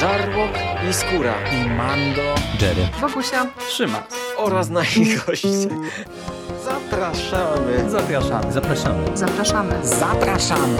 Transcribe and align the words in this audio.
Żarłok 0.00 0.50
i 0.90 0.92
Skóra 0.92 1.34
i 1.52 1.70
Mando, 1.70 2.34
Jerry, 2.60 2.88
Wokusia, 3.00 3.46
Trzyma. 3.68 4.02
oraz 4.36 4.68
nasi 4.70 5.16
goście. 5.26 5.48
Zapraszamy. 6.64 7.90
Zapraszamy. 7.90 8.52
Zapraszamy. 8.52 9.16
zapraszamy. 9.16 9.86
zapraszamy. 9.86 10.78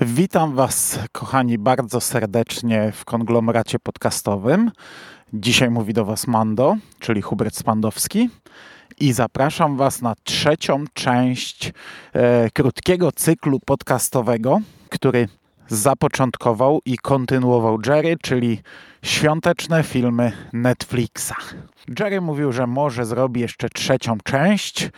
Witam 0.00 0.54
Was, 0.54 0.98
kochani, 1.12 1.58
bardzo 1.58 2.00
serdecznie 2.00 2.92
w 2.92 3.04
konglomeracie 3.04 3.78
podcastowym. 3.78 4.70
Dzisiaj 5.32 5.70
mówi 5.70 5.94
do 5.94 6.04
Was 6.04 6.26
Mando, 6.26 6.76
czyli 6.98 7.22
Hubert 7.22 7.56
Spandowski. 7.56 8.30
I 9.00 9.12
zapraszam 9.12 9.76
Was 9.76 10.02
na 10.02 10.14
trzecią 10.24 10.84
część 10.94 11.72
e, 12.12 12.50
krótkiego 12.50 13.12
cyklu 13.12 13.60
podcastowego, 13.60 14.60
który 14.90 15.28
zapoczątkował 15.68 16.80
i 16.84 16.98
kontynuował 16.98 17.78
Jerry, 17.86 18.16
czyli 18.22 18.60
świąteczne 19.02 19.82
filmy 19.82 20.32
Netflixa. 20.52 21.34
Jerry 22.00 22.20
mówił, 22.20 22.52
że 22.52 22.66
może 22.66 23.06
zrobi 23.06 23.40
jeszcze 23.40 23.68
trzecią 23.68 24.18
część, 24.24 24.88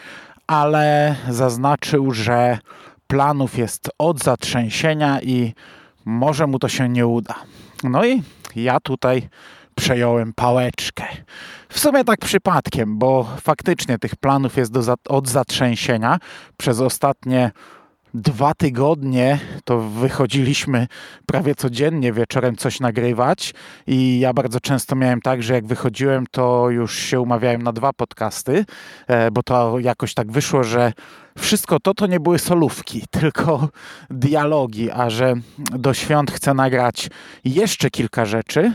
ale 0.47 1.17
zaznaczył, 1.29 2.13
że 2.13 2.59
planów 3.07 3.59
jest 3.59 3.91
od 3.99 4.23
zatrzęsienia 4.23 5.21
i 5.23 5.55
może 6.05 6.47
mu 6.47 6.59
to 6.59 6.69
się 6.69 6.89
nie 6.89 7.07
uda. 7.07 7.35
No 7.85 8.07
i 8.07 8.23
ja 8.57 8.81
tutaj 8.81 9.29
przejąłem 9.79 10.33
pałeczkę. 10.33 11.05
W 11.69 11.79
sumie 11.79 12.05
tak 12.05 12.21
przypadkiem, 12.21 12.99
bo 12.99 13.27
faktycznie 13.41 13.99
tych 13.99 14.17
planów 14.17 14.57
jest 14.57 14.73
do, 14.73 14.95
od 15.09 15.29
zatrzęsienia. 15.29 16.19
Przez 16.57 16.81
ostatnie 16.81 17.51
dwa 18.15 18.55
tygodnie 18.55 19.39
to 19.65 19.81
wychodziliśmy 19.81 20.87
prawie 21.27 21.55
codziennie 21.55 22.13
wieczorem 22.13 22.57
coś 22.57 22.81
nagrywać 22.81 23.55
i 23.87 24.21
ja 24.21 24.33
bardzo 24.33 24.61
często 24.61 24.97
miałem 24.97 25.21
tak, 25.21 25.43
że 25.43 25.55
jak 25.55 25.67
wychodziłem, 25.67 26.25
to 26.31 26.71
już 26.71 26.99
się 26.99 27.21
umawiałem 27.21 27.63
na 27.63 27.73
dwa 27.73 27.93
podcasty, 27.93 28.65
e, 29.07 29.31
bo 29.31 29.43
to 29.43 29.79
jakoś 29.79 30.15
tak 30.15 30.33
wyszło, 30.33 30.65
że 30.65 30.93
wszystko 31.39 31.81
to 31.81 31.95
to 31.95 32.07
nie 32.07 32.21
były 32.21 32.39
solówki, 32.39 33.03
tylko 33.21 33.69
dialogi, 34.11 34.91
a 34.91 35.11
że 35.11 35.35
do 35.59 35.95
świąt 35.95 36.31
chcę 36.31 36.55
nagrać 36.55 37.09
jeszcze 37.45 37.91
kilka 37.91 38.25
rzeczy 38.25 38.73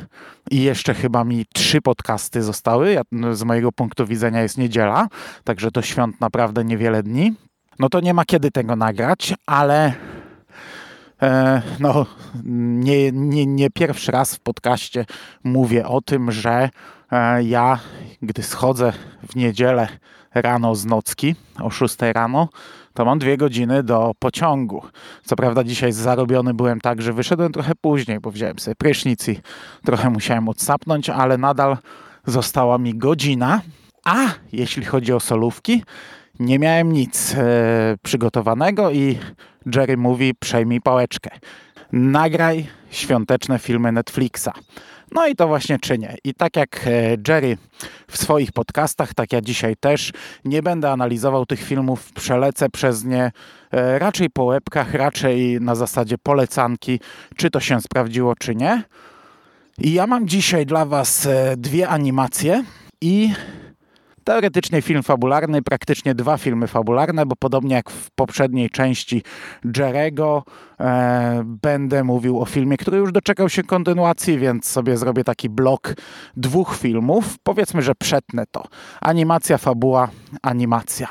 i 0.51 0.61
jeszcze 0.61 0.93
chyba 0.93 1.23
mi 1.23 1.45
trzy 1.53 1.81
podcasty 1.81 2.43
zostały. 2.43 2.97
No, 3.11 3.35
z 3.35 3.43
mojego 3.43 3.71
punktu 3.71 4.05
widzenia 4.05 4.41
jest 4.41 4.57
niedziela, 4.57 5.07
także 5.43 5.71
do 5.71 5.81
świąt 5.81 6.21
naprawdę 6.21 6.63
niewiele 6.63 7.03
dni 7.03 7.33
no 7.79 7.89
to 7.89 7.99
nie 7.99 8.13
ma 8.13 8.25
kiedy 8.25 8.51
tego 8.51 8.75
nagrać, 8.75 9.33
ale 9.45 9.93
e, 11.21 11.61
no, 11.79 12.05
nie, 12.43 13.11
nie, 13.11 13.45
nie 13.45 13.69
pierwszy 13.69 14.11
raz 14.11 14.35
w 14.35 14.39
podcaście 14.39 15.05
mówię 15.43 15.87
o 15.87 16.01
tym, 16.01 16.31
że 16.31 16.69
e, 17.11 17.43
ja, 17.43 17.79
gdy 18.21 18.43
schodzę 18.43 18.93
w 19.29 19.35
niedzielę 19.35 19.87
rano 20.33 20.75
z 20.75 20.85
nocki 20.85 21.35
o 21.59 21.69
6 21.69 21.95
rano, 22.13 22.49
to 22.93 23.05
mam 23.05 23.19
dwie 23.19 23.37
godziny 23.37 23.83
do 23.83 24.11
pociągu. 24.19 24.83
Co 25.23 25.35
prawda 25.35 25.63
dzisiaj 25.63 25.91
zarobiony 25.91 26.53
byłem 26.53 26.81
tak, 26.81 27.01
że 27.01 27.13
wyszedłem 27.13 27.51
trochę 27.51 27.75
później, 27.81 28.19
bo 28.19 28.31
wziąłem 28.31 28.59
sobie 28.59 28.75
prysznic 28.75 29.27
i 29.27 29.39
trochę 29.85 30.09
musiałem 30.09 30.49
odsapnąć, 30.49 31.09
ale 31.09 31.37
nadal 31.37 31.77
została 32.25 32.77
mi 32.77 32.97
godzina. 32.97 33.61
A 34.03 34.25
jeśli 34.51 34.85
chodzi 34.85 35.13
o 35.13 35.19
solówki, 35.19 35.83
nie 36.39 36.59
miałem 36.59 36.91
nic 36.91 37.35
e, 37.37 37.95
przygotowanego 38.03 38.91
i 38.91 39.17
Jerry 39.75 39.97
mówi 39.97 40.33
przejmij 40.39 40.81
pałeczkę. 40.81 41.29
Nagraj 41.91 42.67
świąteczne 42.91 43.59
filmy 43.59 43.91
Netflixa. 43.91 44.49
No 45.11 45.27
i 45.27 45.35
to 45.35 45.47
właśnie 45.47 45.79
czynię. 45.79 46.15
I 46.23 46.33
tak 46.33 46.55
jak 46.55 46.87
e, 46.87 47.17
Jerry 47.27 47.57
w 48.07 48.17
swoich 48.17 48.51
podcastach, 48.51 49.13
tak 49.13 49.33
ja 49.33 49.41
dzisiaj 49.41 49.75
też 49.79 50.11
nie 50.45 50.63
będę 50.63 50.91
analizował 50.91 51.45
tych 51.45 51.63
filmów, 51.63 52.13
przelecę 52.13 52.69
przez 52.69 53.03
nie 53.03 53.31
e, 53.71 53.99
raczej 53.99 54.29
po 54.29 54.43
łebkach, 54.43 54.93
raczej 54.93 55.61
na 55.61 55.75
zasadzie 55.75 56.17
polecanki, 56.17 56.99
czy 57.35 57.49
to 57.49 57.59
się 57.59 57.81
sprawdziło, 57.81 58.35
czy 58.35 58.55
nie. 58.55 58.83
I 59.77 59.93
ja 59.93 60.07
mam 60.07 60.27
dzisiaj 60.27 60.65
dla 60.65 60.85
Was 60.85 61.25
e, 61.25 61.57
dwie 61.57 61.89
animacje 61.89 62.63
i 63.01 63.33
Teoretycznie 64.23 64.81
film 64.81 65.03
fabularny, 65.03 65.61
praktycznie 65.61 66.15
dwa 66.15 66.37
filmy 66.37 66.67
fabularne, 66.67 67.25
bo 67.25 67.35
podobnie 67.35 67.75
jak 67.75 67.89
w 67.89 68.11
poprzedniej 68.11 68.69
części 68.69 69.23
Jerego 69.77 70.43
e, 70.79 71.43
będę 71.45 72.03
mówił 72.03 72.41
o 72.41 72.45
filmie, 72.45 72.77
który 72.77 72.97
już 72.97 73.11
doczekał 73.11 73.49
się 73.49 73.63
kontynuacji, 73.63 74.39
więc 74.39 74.65
sobie 74.65 74.97
zrobię 74.97 75.23
taki 75.23 75.49
blok 75.49 75.93
dwóch 76.37 76.77
filmów. 76.77 77.35
Powiedzmy, 77.43 77.81
że 77.81 77.95
przetnę 77.95 78.43
to. 78.51 78.63
Animacja, 79.01 79.57
fabuła, 79.57 80.09
animacja. 80.41 81.07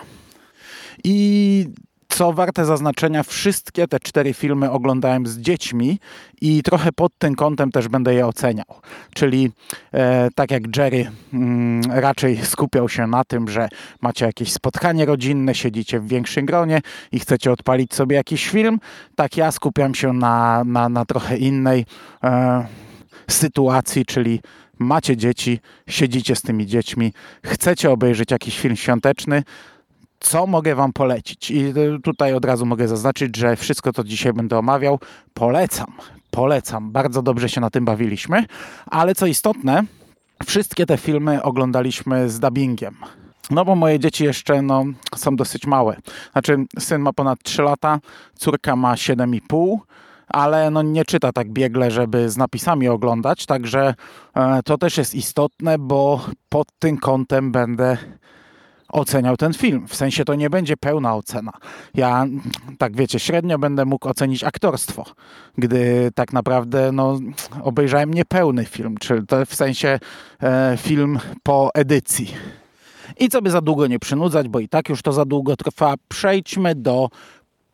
I 1.04 1.66
co 2.12 2.32
warte 2.32 2.64
zaznaczenia, 2.64 3.22
wszystkie 3.22 3.88
te 3.88 4.00
cztery 4.00 4.34
filmy 4.34 4.70
oglądałem 4.70 5.26
z 5.26 5.38
dziećmi 5.38 5.98
i 6.40 6.62
trochę 6.62 6.92
pod 6.92 7.12
tym 7.18 7.34
kątem 7.34 7.72
też 7.72 7.88
będę 7.88 8.14
je 8.14 8.26
oceniał. 8.26 8.66
Czyli 9.14 9.50
e, 9.92 10.28
tak 10.34 10.50
jak 10.50 10.76
Jerry 10.76 11.10
mm, 11.32 11.82
raczej 11.90 12.36
skupiał 12.36 12.88
się 12.88 13.06
na 13.06 13.24
tym, 13.24 13.48
że 13.48 13.68
macie 14.00 14.26
jakieś 14.26 14.52
spotkanie 14.52 15.06
rodzinne, 15.06 15.54
siedzicie 15.54 16.00
w 16.00 16.08
większym 16.08 16.46
gronie 16.46 16.80
i 17.12 17.20
chcecie 17.20 17.52
odpalić 17.52 17.94
sobie 17.94 18.16
jakiś 18.16 18.48
film, 18.48 18.78
tak 19.16 19.36
ja 19.36 19.52
skupiam 19.52 19.94
się 19.94 20.12
na, 20.12 20.62
na, 20.64 20.88
na 20.88 21.04
trochę 21.04 21.36
innej 21.36 21.86
e, 22.24 22.66
sytuacji, 23.30 24.04
czyli 24.06 24.40
macie 24.78 25.16
dzieci, 25.16 25.60
siedzicie 25.88 26.36
z 26.36 26.42
tymi 26.42 26.66
dziećmi, 26.66 27.12
chcecie 27.44 27.90
obejrzeć 27.90 28.30
jakiś 28.30 28.58
film 28.58 28.76
świąteczny, 28.76 29.42
co 30.22 30.46
mogę 30.46 30.74
Wam 30.74 30.92
polecić? 30.92 31.50
I 31.50 31.60
e, 31.60 31.72
tutaj 32.02 32.34
od 32.34 32.44
razu 32.44 32.66
mogę 32.66 32.88
zaznaczyć, 32.88 33.36
że 33.36 33.56
wszystko 33.56 33.92
to 33.92 34.04
dzisiaj 34.04 34.32
będę 34.32 34.58
omawiał. 34.58 34.98
Polecam, 35.34 35.92
polecam. 36.30 36.92
Bardzo 36.92 37.22
dobrze 37.22 37.48
się 37.48 37.60
na 37.60 37.70
tym 37.70 37.84
bawiliśmy. 37.84 38.44
Ale 38.86 39.14
co 39.14 39.26
istotne, 39.26 39.82
wszystkie 40.46 40.86
te 40.86 40.96
filmy 40.96 41.42
oglądaliśmy 41.42 42.30
z 42.30 42.40
dubbingiem. 42.40 42.96
No 43.50 43.64
bo 43.64 43.76
moje 43.76 43.98
dzieci 43.98 44.24
jeszcze 44.24 44.62
no, 44.62 44.84
są 45.16 45.36
dosyć 45.36 45.66
małe. 45.66 45.96
Znaczy 46.32 46.56
syn 46.78 47.02
ma 47.02 47.12
ponad 47.12 47.38
3 47.42 47.62
lata, 47.62 48.00
córka 48.34 48.76
ma 48.76 48.94
7,5 48.94 49.76
ale 50.28 50.70
no 50.70 50.82
nie 50.82 51.04
czyta 51.04 51.32
tak 51.32 51.50
biegle, 51.50 51.90
żeby 51.90 52.30
z 52.30 52.36
napisami 52.36 52.88
oglądać, 52.88 53.46
także 53.46 53.94
e, 54.34 54.62
to 54.64 54.78
też 54.78 54.98
jest 54.98 55.14
istotne, 55.14 55.78
bo 55.78 56.26
pod 56.48 56.68
tym 56.78 56.98
kątem 56.98 57.52
będę 57.52 57.96
oceniał 58.92 59.36
ten 59.36 59.54
film. 59.54 59.88
W 59.88 59.96
sensie 59.96 60.24
to 60.24 60.34
nie 60.34 60.50
będzie 60.50 60.76
pełna 60.76 61.14
ocena. 61.14 61.52
Ja, 61.94 62.26
tak 62.78 62.96
wiecie, 62.96 63.18
średnio 63.18 63.58
będę 63.58 63.84
mógł 63.84 64.08
ocenić 64.08 64.44
aktorstwo, 64.44 65.04
gdy 65.58 66.10
tak 66.14 66.32
naprawdę 66.32 66.92
no, 66.92 67.18
obejrzałem 67.62 68.14
niepełny 68.14 68.64
film, 68.64 68.96
czyli 69.00 69.26
to 69.26 69.46
w 69.46 69.54
sensie 69.54 69.98
e, 70.42 70.76
film 70.76 71.18
po 71.42 71.70
edycji. 71.74 72.34
I 73.18 73.28
co 73.28 73.42
by 73.42 73.50
za 73.50 73.60
długo 73.60 73.86
nie 73.86 73.98
przynudzać, 73.98 74.48
bo 74.48 74.60
i 74.60 74.68
tak 74.68 74.88
już 74.88 75.02
to 75.02 75.12
za 75.12 75.24
długo 75.24 75.56
trwa, 75.56 75.94
przejdźmy 76.08 76.74
do 76.74 77.08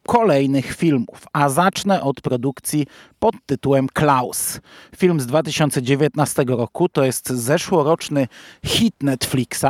kolejnych 0.09 0.77
filmów, 0.77 1.27
a 1.33 1.49
zacznę 1.49 2.03
od 2.03 2.21
produkcji 2.21 2.87
pod 3.19 3.35
tytułem 3.47 3.89
Klaus. 3.93 4.61
Film 4.97 5.21
z 5.21 5.27
2019 5.27 6.45
roku 6.49 6.89
to 6.89 7.05
jest 7.05 7.29
zeszłoroczny 7.29 8.29
hit 8.67 8.95
Netflixa. 9.03 9.65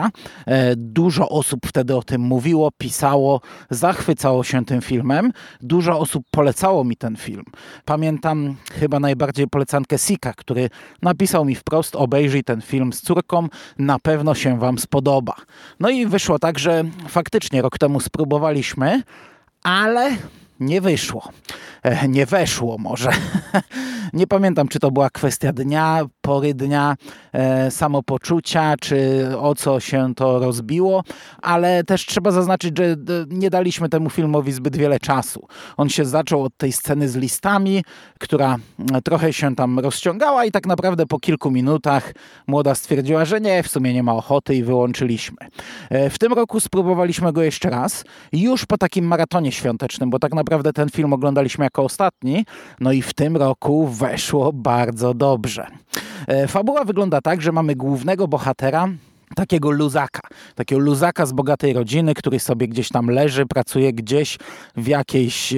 E, 0.47 0.76
dużo 0.76 1.29
osób 1.29 1.61
wtedy 1.67 1.96
o 1.96 2.02
tym 2.02 2.20
mówiło, 2.20 2.70
pisało, 2.79 3.40
zachwycało 3.70 4.44
się 4.44 4.64
tym 4.64 4.81
filmem. 4.81 5.32
Dużo 5.61 5.99
osób 5.99 6.25
polecało 6.31 6.84
mi 6.84 6.96
ten 6.96 7.17
film. 7.17 7.44
Pamiętam 7.84 8.56
chyba 8.73 9.00
najbardziej 9.00 9.46
polecankę 9.46 9.99
Sika, 9.99 10.32
który 10.32 10.70
napisał 11.02 11.44
mi 11.44 11.55
wprost: 11.55 11.96
obejrzyj 11.96 12.44
ten 12.44 12.61
film 12.61 12.93
z 12.93 13.00
córką, 13.00 13.49
na 13.79 13.99
pewno 13.99 14.34
się 14.34 14.58
Wam 14.58 14.79
spodoba. 14.79 15.34
No 15.81 15.91
i 15.91 16.06
wyszło 16.06 16.38
tak, 16.38 16.58
że 16.58 16.84
faktycznie 17.08 17.62
rok 17.62 17.79
temu 17.79 18.00
spróbowaliśmy 18.00 19.02
ale 19.62 20.16
nie 20.60 20.81
wyszło. 20.81 21.32
E, 21.82 22.08
nie 22.08 22.26
weszło 22.26 22.78
może. 22.78 23.10
Nie 24.12 24.26
pamiętam, 24.26 24.69
czy 24.69 24.78
to 24.78 24.90
była 24.90 25.10
kwestia 25.10 25.52
dnia, 25.52 26.06
pory 26.20 26.55
dnia, 26.55 26.96
e, 27.32 27.70
samopoczucia, 27.70 28.75
czy 28.81 29.26
o 29.38 29.55
co 29.55 29.81
się 29.81 30.14
to 30.14 30.38
rozbiło, 30.38 31.05
ale 31.43 31.84
też 31.84 32.06
trzeba 32.06 32.31
zaznaczyć, 32.31 32.78
że 32.78 32.96
nie 33.28 33.50
daliśmy 33.50 33.88
temu 33.88 34.10
filmowi 34.10 34.52
zbyt 34.52 34.76
wiele 34.76 34.99
czasu. 35.00 35.46
On 35.76 35.88
się 35.88 36.05
zaczął 36.05 36.43
od 36.43 36.56
tej 36.56 36.72
sceny 36.72 37.08
z 37.08 37.16
listami, 37.16 37.84
która 38.19 38.56
trochę 39.05 39.32
się 39.32 39.55
tam 39.55 39.78
rozciągała 39.78 40.44
i 40.44 40.50
tak 40.50 40.66
naprawdę 40.66 41.06
po 41.06 41.19
kilku 41.20 41.50
minutach 41.50 42.12
młoda 42.46 42.75
stwierdziła, 42.75 43.25
że 43.25 43.40
nie, 43.40 43.62
w 43.62 43.69
sumie 43.69 43.94
nie 43.94 44.02
ma 44.02 44.14
ochoty 44.14 44.55
i 44.55 44.62
wyłączyliśmy. 44.62 45.37
E, 45.90 46.10
w 46.10 46.19
tym 46.19 46.32
roku 46.32 46.60
spróbowaliśmy 46.60 47.32
go 47.32 47.43
jeszcze 47.43 47.70
raz, 47.70 48.05
już 48.32 48.66
po 48.66 48.78
takim 48.78 49.05
maratonie 49.05 49.52
świątecznym, 49.52 50.10
bo 50.10 50.19
tak 50.19 50.34
naprawdę 50.34 50.72
ten 50.72 50.88
film 50.88 51.12
oglądaliśmy 51.12 51.64
jako 51.64 51.82
ostatni, 51.82 52.44
no 52.81 52.93
i 52.93 53.02
w 53.02 53.14
tym 53.14 53.37
roku 53.37 53.88
weszło 53.99 54.53
bardzo 54.53 55.15
dobrze. 55.15 55.67
E, 56.27 56.49
fabuła 56.49 56.85
wygląda 56.85 57.21
tak, 57.21 57.43
że 57.43 57.53
mamy 57.53 57.77
głównego 57.77 58.29
bohatera, 58.29 58.89
takiego 59.37 59.71
luzaka, 59.71 60.21
takiego 60.55 60.81
luzaka 60.81 61.27
z 61.27 61.33
bogatej 61.33 61.73
rodziny, 61.73 62.15
który 62.15 62.41
sobie 62.41 62.69
gdzieś 62.69 62.89
tam 62.89 63.11
leży, 63.11 63.47
pracuje 63.47 63.93
gdzieś 63.93 64.39
w 64.77 64.87
jakiejś, 64.87 65.53
e, 65.53 65.56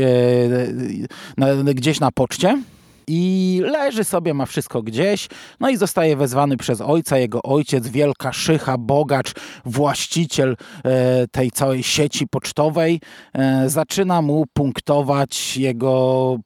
na, 1.36 1.74
gdzieś 1.74 2.00
na 2.00 2.10
poczcie 2.12 2.62
i 3.12 3.60
leży 3.64 4.04
sobie, 4.04 4.34
ma 4.34 4.46
wszystko 4.46 4.82
gdzieś, 4.82 5.28
no 5.60 5.68
i 5.68 5.76
zostaje 5.76 6.16
wezwany 6.16 6.56
przez 6.56 6.80
ojca, 6.80 7.18
jego 7.18 7.42
ojciec, 7.42 7.88
wielka 7.88 8.32
szycha, 8.32 8.78
bogacz, 8.78 9.32
właściciel 9.64 10.56
e, 10.84 11.26
tej 11.28 11.50
całej 11.50 11.82
sieci 11.82 12.26
pocztowej, 12.28 13.00
e, 13.32 13.68
zaczyna 13.68 14.22
mu 14.22 14.44
punktować 14.52 15.56
jego 15.56 16.36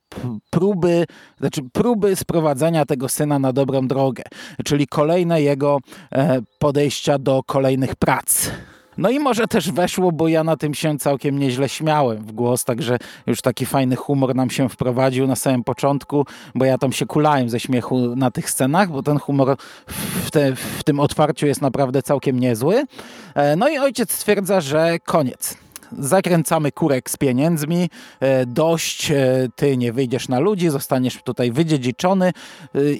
próby, 0.50 1.04
znaczy 1.40 1.60
próby 1.72 2.16
sprowadzenia 2.16 2.84
tego 2.86 3.08
syna 3.08 3.38
na 3.38 3.52
dobrą 3.52 3.86
drogę, 3.86 4.22
czyli 4.64 4.86
kolejne 4.86 5.42
jego 5.42 5.78
e, 6.12 6.40
podejścia 6.58 7.18
do 7.18 7.42
kolejnych 7.46 7.96
prac. 7.96 8.50
No 8.98 9.10
i 9.10 9.18
może 9.18 9.46
też 9.46 9.72
weszło, 9.72 10.12
bo 10.12 10.28
ja 10.28 10.44
na 10.44 10.56
tym 10.56 10.74
się 10.74 10.98
całkiem 10.98 11.38
nieźle 11.38 11.68
śmiałem 11.68 12.24
w 12.24 12.32
głos, 12.32 12.64
także 12.64 12.98
już 13.26 13.40
taki 13.40 13.66
fajny 13.66 13.96
humor 13.96 14.34
nam 14.34 14.50
się 14.50 14.68
wprowadził 14.68 15.26
na 15.26 15.36
samym 15.36 15.64
początku, 15.64 16.26
bo 16.54 16.64
ja 16.64 16.78
tam 16.78 16.92
się 16.92 17.06
kulałem 17.06 17.50
ze 17.50 17.60
śmiechu 17.60 18.16
na 18.16 18.30
tych 18.30 18.50
scenach, 18.50 18.90
bo 18.90 19.02
ten 19.02 19.18
humor 19.18 19.56
w, 19.86 20.30
te, 20.30 20.56
w 20.56 20.84
tym 20.84 21.00
otwarciu 21.00 21.46
jest 21.46 21.62
naprawdę 21.62 22.02
całkiem 22.02 22.40
niezły. 22.40 22.84
E, 23.34 23.56
no 23.56 23.68
i 23.68 23.78
ojciec 23.78 24.12
stwierdza, 24.12 24.60
że 24.60 24.98
koniec 25.04 25.56
zakręcamy 25.98 26.72
kurek 26.72 27.10
z 27.10 27.16
pieniędzmi, 27.16 27.90
e, 28.20 28.46
dość, 28.46 29.10
e, 29.10 29.48
ty 29.56 29.76
nie 29.76 29.92
wyjdziesz 29.92 30.28
na 30.28 30.38
ludzi, 30.38 30.68
zostaniesz 30.70 31.22
tutaj 31.22 31.52
wydziedziczony 31.52 32.32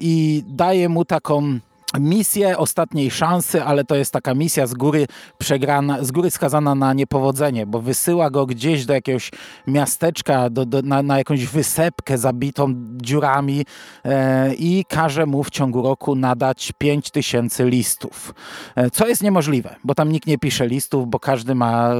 i 0.01 0.43
daje 0.47 0.89
mu 0.89 1.05
taką 1.05 1.59
misję 1.99 2.57
ostatniej 2.57 3.11
szansy, 3.11 3.63
ale 3.63 3.83
to 3.83 3.95
jest 3.95 4.13
taka 4.13 4.33
misja 4.33 4.67
z 4.67 4.73
góry 4.73 5.07
przegrana, 5.37 6.03
z 6.03 6.11
góry 6.11 6.31
skazana 6.31 6.75
na 6.75 6.93
niepowodzenie, 6.93 7.65
bo 7.65 7.81
wysyła 7.81 8.29
go 8.29 8.45
gdzieś 8.45 8.85
do 8.85 8.93
jakiegoś 8.93 9.31
miasteczka, 9.67 10.49
do, 10.49 10.65
do, 10.65 10.81
na, 10.81 11.03
na, 11.03 11.17
jakąś 11.17 11.45
wysepkę 11.45 12.17
zabitą 12.17 12.73
dziurami 13.01 13.65
e, 14.05 14.53
i 14.55 14.85
każe 14.89 15.25
mu 15.25 15.43
w 15.43 15.49
ciągu 15.49 15.81
roku 15.81 16.15
nadać 16.15 16.71
5 16.77 17.11
tysięcy 17.11 17.65
listów. 17.65 18.33
E, 18.75 18.89
co 18.89 19.07
jest 19.07 19.23
niemożliwe, 19.23 19.75
bo 19.83 19.95
tam 19.95 20.11
nikt 20.11 20.27
nie 20.27 20.37
pisze 20.37 20.67
listów, 20.67 21.09
bo 21.09 21.19
każdy 21.19 21.55
ma, 21.55 21.93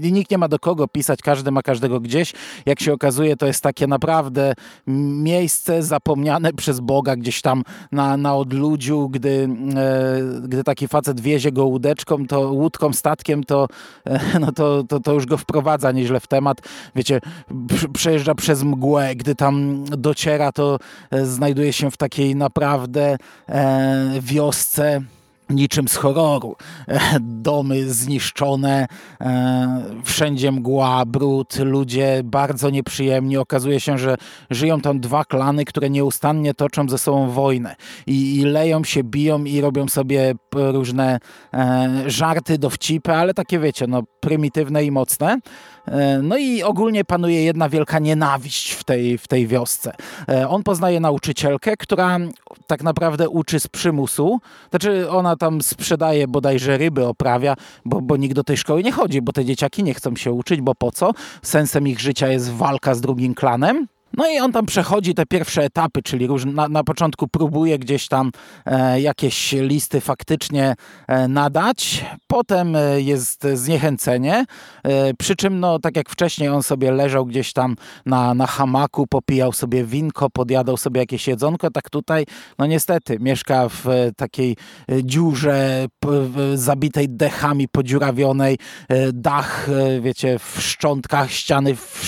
nikt 0.00 0.30
nie 0.30 0.38
ma 0.38 0.48
do 0.48 0.58
kogo 0.58 0.88
pisać, 0.88 1.20
każdy 1.22 1.50
ma 1.50 1.62
każdego 1.62 2.00
gdzieś. 2.00 2.32
Jak 2.66 2.80
się 2.80 2.92
okazuje, 2.92 3.36
to 3.36 3.46
jest 3.46 3.62
takie 3.62 3.86
naprawdę 3.86 4.54
miejsce 4.86 5.82
zapomniane 5.82 6.52
przez 6.52 6.80
Boga 6.80 7.16
gdzieś 7.16 7.42
tam 7.42 7.62
na, 7.92 8.16
na 8.16 8.36
odludziu, 8.36 9.08
gdy, 9.24 9.48
e, 9.76 10.48
gdy 10.48 10.64
taki 10.64 10.88
facet 10.88 11.20
wiezie 11.20 11.52
go 11.52 11.64
łódeczką, 11.64 12.26
to 12.26 12.40
łódką, 12.40 12.92
statkiem, 12.92 13.44
to, 13.44 13.68
e, 14.04 14.38
no 14.38 14.52
to, 14.52 14.84
to, 14.88 15.00
to 15.00 15.12
już 15.12 15.26
go 15.26 15.36
wprowadza 15.36 15.92
nieźle 15.92 16.20
w 16.20 16.26
temat. 16.26 16.60
Wiecie, 16.96 17.20
przejeżdża 17.92 18.34
przez 18.34 18.62
mgłę, 18.62 19.16
gdy 19.16 19.34
tam 19.34 19.84
dociera, 19.84 20.52
to 20.52 20.78
e, 21.10 21.26
znajduje 21.26 21.72
się 21.72 21.90
w 21.90 21.96
takiej 21.96 22.36
naprawdę 22.36 23.16
wiosce 24.20 25.02
niczym 25.54 25.88
z 25.88 25.96
horroru. 25.96 26.56
Domy 27.20 27.92
zniszczone, 27.94 28.86
e, 29.20 29.84
wszędzie 30.04 30.52
mgła, 30.52 31.04
brud, 31.06 31.56
ludzie 31.58 32.20
bardzo 32.24 32.70
nieprzyjemni. 32.70 33.36
Okazuje 33.36 33.80
się, 33.80 33.98
że 33.98 34.16
żyją 34.50 34.80
tam 34.80 35.00
dwa 35.00 35.24
klany, 35.24 35.64
które 35.64 35.90
nieustannie 35.90 36.54
toczą 36.54 36.88
ze 36.88 36.98
sobą 36.98 37.30
wojnę 37.30 37.76
i, 38.06 38.36
i 38.36 38.44
leją 38.44 38.84
się, 38.84 39.04
biją 39.04 39.44
i 39.44 39.60
robią 39.60 39.88
sobie 39.88 40.34
różne 40.54 41.18
e, 41.54 41.90
żarty, 42.06 42.58
dowcipy, 42.58 43.12
ale 43.12 43.34
takie 43.34 43.58
wiecie, 43.58 43.86
no 43.86 44.02
prymitywne 44.20 44.84
i 44.84 44.90
mocne. 44.90 45.38
E, 45.88 46.22
no 46.22 46.36
i 46.36 46.62
ogólnie 46.62 47.04
panuje 47.04 47.44
jedna 47.44 47.68
wielka 47.68 47.98
nienawiść 47.98 48.72
w 48.72 48.84
tej, 48.84 49.18
w 49.18 49.28
tej 49.28 49.46
wiosce. 49.46 49.92
E, 50.28 50.48
on 50.48 50.62
poznaje 50.62 51.00
nauczycielkę, 51.00 51.76
która 51.76 52.18
tak 52.66 52.82
naprawdę 52.82 53.28
uczy 53.28 53.60
z 53.60 53.68
przymusu. 53.68 54.40
Znaczy 54.70 55.10
ona 55.10 55.36
tam 55.36 55.62
sprzedaje 55.62 56.28
bodajże 56.28 56.78
ryby, 56.78 57.06
oprawia, 57.06 57.56
bo, 57.84 58.00
bo 58.00 58.16
nikt 58.16 58.34
do 58.34 58.44
tej 58.44 58.56
szkoły 58.56 58.82
nie 58.82 58.92
chodzi, 58.92 59.22
bo 59.22 59.32
te 59.32 59.44
dzieciaki 59.44 59.82
nie 59.82 59.94
chcą 59.94 60.16
się 60.16 60.32
uczyć, 60.32 60.60
bo 60.60 60.74
po 60.74 60.92
co? 60.92 61.12
Sensem 61.42 61.88
ich 61.88 62.00
życia 62.00 62.28
jest 62.28 62.52
walka 62.52 62.94
z 62.94 63.00
drugim 63.00 63.34
klanem. 63.34 63.86
No 64.16 64.30
i 64.30 64.38
on 64.38 64.52
tam 64.52 64.66
przechodzi 64.66 65.14
te 65.14 65.26
pierwsze 65.26 65.64
etapy, 65.64 66.02
czyli 66.02 66.28
na, 66.46 66.68
na 66.68 66.84
początku 66.84 67.28
próbuje 67.28 67.78
gdzieś 67.78 68.08
tam 68.08 68.30
e, 68.66 69.00
jakieś 69.00 69.52
listy 69.52 70.00
faktycznie 70.00 70.74
e, 71.08 71.28
nadać, 71.28 72.04
potem 72.26 72.76
e, 72.76 73.00
jest 73.00 73.46
zniechęcenie, 73.54 74.44
e, 74.82 75.14
przy 75.14 75.36
czym 75.36 75.60
no 75.60 75.78
tak 75.78 75.96
jak 75.96 76.08
wcześniej 76.08 76.48
on 76.48 76.62
sobie 76.62 76.92
leżał 76.92 77.26
gdzieś 77.26 77.52
tam 77.52 77.76
na, 78.06 78.34
na 78.34 78.46
hamaku, 78.46 79.06
popijał 79.06 79.52
sobie 79.52 79.84
winko, 79.84 80.30
podjadał 80.30 80.76
sobie 80.76 81.00
jakieś 81.00 81.28
jedzonko, 81.28 81.70
tak 81.70 81.90
tutaj 81.90 82.24
no 82.58 82.66
niestety 82.66 83.18
mieszka 83.20 83.68
w 83.68 83.86
e, 83.86 84.12
takiej 84.12 84.56
e, 84.90 85.04
dziurze 85.04 85.86
zabitej 86.54 87.08
dechami, 87.08 87.68
podziurawionej, 87.68 88.58
dach 89.12 89.68
wiecie 90.00 90.38
w 90.38 90.60
szczątkach, 90.60 91.30
ściany 91.30 91.76
w, 91.76 92.04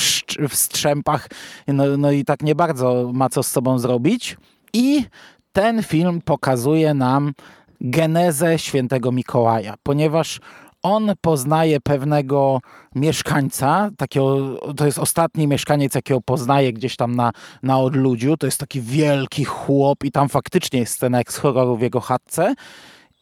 w 0.49 0.57
strzępach, 0.57 1.29
no, 1.67 1.96
no 1.99 2.11
i 2.11 2.25
tak 2.25 2.43
nie 2.43 2.55
bardzo 2.55 3.11
ma 3.13 3.29
co 3.29 3.43
z 3.43 3.47
sobą 3.47 3.79
zrobić. 3.79 4.37
I 4.73 5.05
ten 5.53 5.83
film 5.83 6.21
pokazuje 6.25 6.95
nam 6.95 7.33
genezę 7.81 8.59
świętego 8.59 9.13
Mikołaja, 9.13 9.75
ponieważ 9.83 10.41
on 10.83 11.13
poznaje 11.21 11.81
pewnego 11.81 12.61
mieszkańca, 12.95 13.91
takiego, 13.97 14.59
to 14.77 14.87
jest 14.87 14.99
ostatni 14.99 15.47
mieszkaniec, 15.47 15.95
jakiego 15.95 16.21
poznaje 16.21 16.73
gdzieś 16.73 16.97
tam 16.97 17.17
na, 17.17 17.33
na 17.63 17.79
odludziu. 17.79 18.37
To 18.37 18.47
jest 18.47 18.61
taki 18.61 18.81
wielki 18.81 19.45
chłop 19.45 20.05
i 20.05 20.13
tam 20.13 20.29
faktycznie 20.29 20.81
jest 20.81 20.93
scena 20.93 21.19
jak 21.19 21.33
z 21.33 21.37
horroru 21.37 21.77
w 21.77 21.81
jego 21.81 22.01
chatce. 22.01 22.55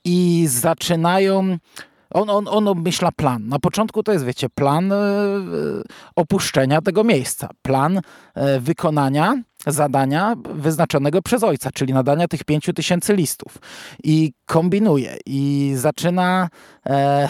I 0.04 0.46
zaczynają 0.48 1.58
on, 2.14 2.30
on, 2.30 2.48
on 2.48 2.68
obmyśla 2.68 3.12
plan. 3.12 3.48
Na 3.48 3.58
początku 3.58 4.02
to 4.02 4.12
jest, 4.12 4.24
wiecie, 4.24 4.48
plan 4.48 4.92
e, 4.92 4.96
opuszczenia 6.16 6.80
tego 6.82 7.04
miejsca, 7.04 7.48
plan 7.62 8.00
e, 8.34 8.60
wykonania 8.60 9.42
zadania 9.66 10.36
wyznaczonego 10.54 11.22
przez 11.22 11.42
ojca, 11.42 11.70
czyli 11.70 11.92
nadania 11.92 12.28
tych 12.28 12.44
pięciu 12.44 12.72
tysięcy 12.72 13.16
listów. 13.16 13.58
I 14.04 14.32
kombinuje 14.46 15.16
i 15.26 15.72
zaczyna 15.76 16.48
e, 16.86 17.28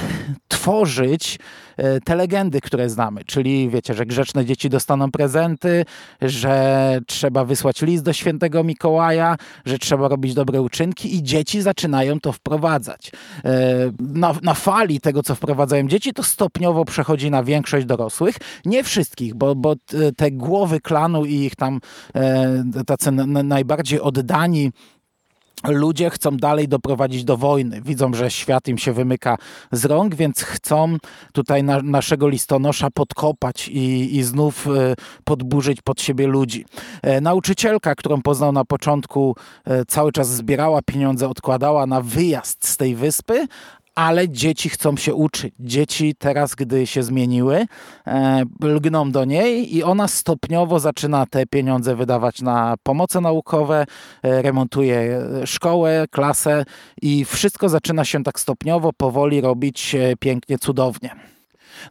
tworzyć 0.49 1.39
e, 1.77 2.01
te 2.01 2.15
legendy, 2.15 2.61
które 2.61 2.91
znamy. 2.91 3.25
Czyli 3.25 3.69
wiecie, 3.69 3.95
że 3.95 4.07
grzeczne 4.07 4.45
dzieci 4.45 4.71
dostaną 4.71 5.11
prezenty, 5.11 5.85
że 6.23 6.99
trzeba 7.07 7.45
wysłać 7.45 7.83
list 7.83 8.05
do 8.05 8.13
świętego 8.13 8.65
Mikołaja, 8.65 9.37
że 9.65 9.79
trzeba 9.79 10.09
robić 10.09 10.35
dobre 10.35 10.63
uczynki 10.63 11.17
i 11.17 11.23
dzieci 11.23 11.63
zaczynają 11.63 12.21
to 12.21 12.33
wprowadzać. 12.33 13.13
E, 13.45 13.51
na, 13.99 14.35
na 14.43 14.55
fali 14.55 15.01
tego, 15.01 15.23
co 15.23 15.35
wprowadzają 15.35 15.89
dzieci, 15.89 16.13
to 16.13 16.23
stopniowo 16.23 16.85
przechodzi 16.85 17.31
na 17.31 17.43
większość 17.43 17.87
dorosłych. 17.87 18.37
Nie 18.65 18.85
wszystkich, 18.85 19.35
bo, 19.35 19.55
bo 19.55 19.75
te 20.17 20.31
głowy 20.31 20.81
klanu 20.81 21.25
i 21.25 21.35
ich 21.35 21.57
tam 21.57 21.81
e, 22.15 22.85
tacy 22.87 23.13
najbardziej 23.13 24.01
oddani 24.01 24.73
ludzie 25.69 26.11
chcą 26.11 26.37
dalej 26.37 26.69
doprowadzić 26.69 27.25
do 27.25 27.37
wojny. 27.37 27.81
Widzą, 27.81 28.15
że 28.15 28.31
świat 28.31 28.69
im 28.69 28.79
się 28.79 28.93
wymyka 28.93 29.39
z 29.73 29.85
rąk, 29.85 30.15
więc 30.15 30.43
chcą 30.43 30.97
tutaj 31.33 31.63
na, 31.63 31.83
naszego 31.83 32.29
listonosza 32.29 32.91
podkopać 32.91 33.69
i, 33.69 34.17
i 34.17 34.23
znów 34.23 34.67
e, 34.67 34.95
podburzyć 35.25 35.83
pod 35.83 36.01
siebie 36.01 36.27
ludzi. 36.27 36.65
E, 37.03 37.21
nauczycielka, 37.21 37.95
którą 37.95 38.23
poznał 38.23 38.53
na 38.53 38.65
początku, 38.65 39.37
e, 39.65 39.85
cały 39.85 40.13
czas 40.13 40.29
zbierała 40.29 40.83
pieniądze, 40.83 41.29
odkładała 41.29 41.87
na 41.87 42.01
wyjazd 42.01 42.69
z 42.69 42.77
tej 42.77 42.95
wyspy, 42.95 43.47
ale 43.95 44.29
dzieci 44.29 44.69
chcą 44.69 44.97
się 44.97 45.15
uczyć. 45.15 45.55
Dzieci 45.61 46.15
teraz, 46.19 46.55
gdy 46.55 46.87
się 46.87 47.03
zmieniły, 47.03 47.67
e, 48.07 48.45
lgną 48.63 49.11
do 49.11 49.25
niej 49.25 49.77
i 49.77 49.83
ona 49.83 50.09
stopniowo 50.09 50.81
zaczyna 50.81 51.27
te 51.27 51.47
pieniądze 51.47 51.97
wydawać 51.97 52.43
na 52.43 52.75
pomoce 52.83 53.21
naukowe, 53.21 53.87
e, 54.23 54.43
remontuje 54.43 55.21
szkołę, 55.45 56.05
klasę 56.11 56.65
i 57.03 57.25
wszystko 57.25 57.69
zaczyna 57.69 58.05
się 58.05 58.23
tak 58.23 58.41
stopniowo, 58.41 58.93
powoli 58.93 59.41
robić 59.41 59.95
e, 59.95 60.17
pięknie, 60.17 60.59
cudownie. 60.59 61.34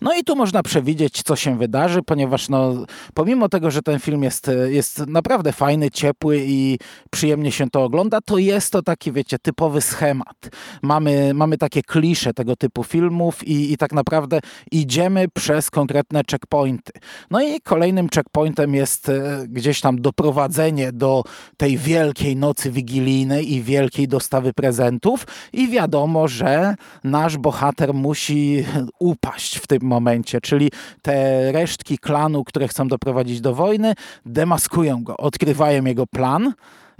No 0.01 0.15
i 0.15 0.23
tu 0.23 0.35
można 0.35 0.63
przewidzieć, 0.63 1.23
co 1.23 1.35
się 1.35 1.57
wydarzy, 1.57 2.01
ponieważ 2.05 2.49
no, 2.49 2.73
pomimo 3.13 3.49
tego, 3.49 3.71
że 3.71 3.81
ten 3.81 3.99
film 3.99 4.23
jest, 4.23 4.51
jest 4.69 5.07
naprawdę 5.07 5.51
fajny, 5.51 5.91
ciepły 5.91 6.43
i 6.45 6.79
przyjemnie 7.11 7.51
się 7.51 7.69
to 7.69 7.83
ogląda, 7.83 8.21
to 8.21 8.37
jest 8.37 8.71
to 8.71 8.81
taki, 8.81 9.11
wiecie, 9.11 9.39
typowy 9.39 9.81
schemat. 9.81 10.49
Mamy, 10.81 11.33
mamy 11.33 11.57
takie 11.57 11.81
klisze 11.81 12.33
tego 12.33 12.55
typu 12.55 12.83
filmów 12.83 13.47
i, 13.47 13.73
i 13.73 13.77
tak 13.77 13.93
naprawdę 13.93 14.39
idziemy 14.71 15.25
przez 15.33 15.71
konkretne 15.71 16.21
checkpointy. 16.31 16.91
No 17.31 17.41
i 17.41 17.61
kolejnym 17.61 18.09
checkpointem 18.15 18.75
jest 18.75 19.09
e, 19.09 19.45
gdzieś 19.49 19.81
tam 19.81 20.01
doprowadzenie 20.01 20.91
do 20.91 21.23
tej 21.57 21.77
wielkiej 21.77 22.35
nocy 22.35 22.71
wigilijnej 22.71 23.53
i 23.53 23.61
wielkiej 23.61 24.07
dostawy 24.07 24.53
prezentów 24.53 25.27
i 25.53 25.67
wiadomo, 25.67 26.27
że 26.27 26.75
nasz 27.03 27.37
bohater 27.37 27.93
musi 27.93 28.65
upaść 28.99 29.57
w 29.57 29.67
tym 29.67 29.82
momencie, 29.83 30.41
czyli 30.41 30.71
te 31.01 31.51
resztki 31.51 31.97
klanu, 31.97 32.43
które 32.43 32.67
chcą 32.67 32.87
doprowadzić 32.87 33.41
do 33.41 33.55
wojny, 33.55 33.93
demaskują 34.25 35.03
go, 35.03 35.17
odkrywają 35.17 35.85
jego 35.85 36.07
plan. 36.07 36.53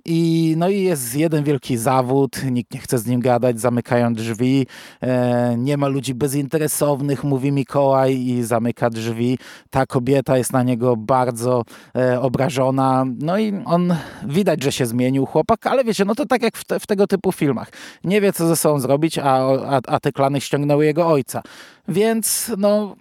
I, 0.06 0.54
no 0.58 0.70
i 0.70 0.82
jest 0.82 1.16
jeden 1.16 1.44
wielki 1.44 1.78
zawód, 1.78 2.44
nikt 2.52 2.74
nie 2.74 2.80
chce 2.80 3.00
z 3.00 3.06
nim 3.06 3.20
gadać, 3.20 3.60
zamykają 3.60 4.14
drzwi, 4.14 4.68
e, 5.02 5.56
nie 5.58 5.78
ma 5.78 5.88
ludzi 5.88 6.14
bezinteresownych, 6.14 7.24
mówi 7.24 7.52
Mikołaj 7.52 8.18
i 8.18 8.44
zamyka 8.44 8.90
drzwi. 8.90 9.38
Ta 9.70 9.86
kobieta 9.86 10.38
jest 10.38 10.54
na 10.54 10.64
niego 10.64 10.98
bardzo 10.98 11.64
e, 11.96 12.22
obrażona, 12.22 13.06
no 13.20 13.38
i 13.38 13.54
on 13.66 13.96
widać, 14.28 14.64
że 14.64 14.72
się 14.72 14.86
zmienił 14.86 15.26
chłopak, 15.26 15.68
ale 15.68 15.84
wiecie, 15.84 16.06
no 16.06 16.16
to 16.16 16.26
tak 16.26 16.42
jak 16.42 16.58
w, 16.58 16.66
te, 16.66 16.80
w 16.80 16.88
tego 16.88 17.08
typu 17.08 17.32
filmach. 17.32 17.70
Nie 18.04 18.22
wie, 18.22 18.34
co 18.34 18.48
ze 18.48 18.56
sobą 18.56 18.80
zrobić, 18.80 19.18
a, 19.18 19.24
a, 19.24 19.80
a 19.88 20.00
te 20.00 20.12
klany 20.12 20.42
ściągnęły 20.42 20.86
jego 20.86 21.08
ojca. 21.08 21.42
Więc 21.88 22.52
no 22.58 22.96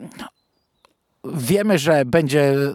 wiemy, 1.24 1.78
że 1.78 2.04
będzie 2.04 2.52
e, 2.52 2.72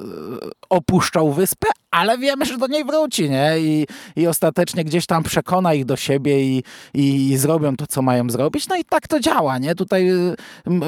opuszczał 0.70 1.34
wyspę, 1.34 1.68
ale 1.92 2.18
wiemy, 2.18 2.46
że 2.46 2.58
do 2.58 2.68
niej 2.68 2.86
wróci, 2.86 3.30
nie? 3.30 3.60
I, 3.60 3.88
i 4.16 4.28
ostatecznie 4.28 4.84
gdzieś 4.84 5.06
tam 5.06 5.24
przekona 5.24 5.74
ich 5.74 5.86
do 5.86 5.96
siebie 5.96 6.44
i, 6.44 6.64
i, 6.94 7.30
i 7.32 7.38
zrobią 7.38 7.76
to, 7.76 7.88
co 7.88 8.02
mają 8.02 8.30
zrobić. 8.30 8.68
No 8.68 8.76
i 8.76 8.84
tak 8.84 9.08
to 9.08 9.20
działa, 9.20 9.58
nie? 9.58 9.76
Tutaj 9.76 10.10
e, 10.10 10.36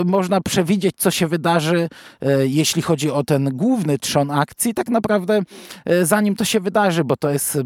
można 0.05 0.41
przewidzieć, 0.41 0.95
co 0.97 1.11
się 1.11 1.27
wydarzy, 1.27 1.89
e, 2.21 2.47
jeśli 2.47 2.81
chodzi 2.81 3.11
o 3.11 3.23
ten 3.23 3.49
główny 3.53 3.99
trzon 3.99 4.31
akcji, 4.31 4.73
tak 4.73 4.89
naprawdę 4.89 5.41
zanim 6.03 6.35
to 6.35 6.45
się 6.45 6.59
wydarzy, 6.59 7.03
bo 7.03 7.17
to 7.17 7.29
jest 7.29 7.57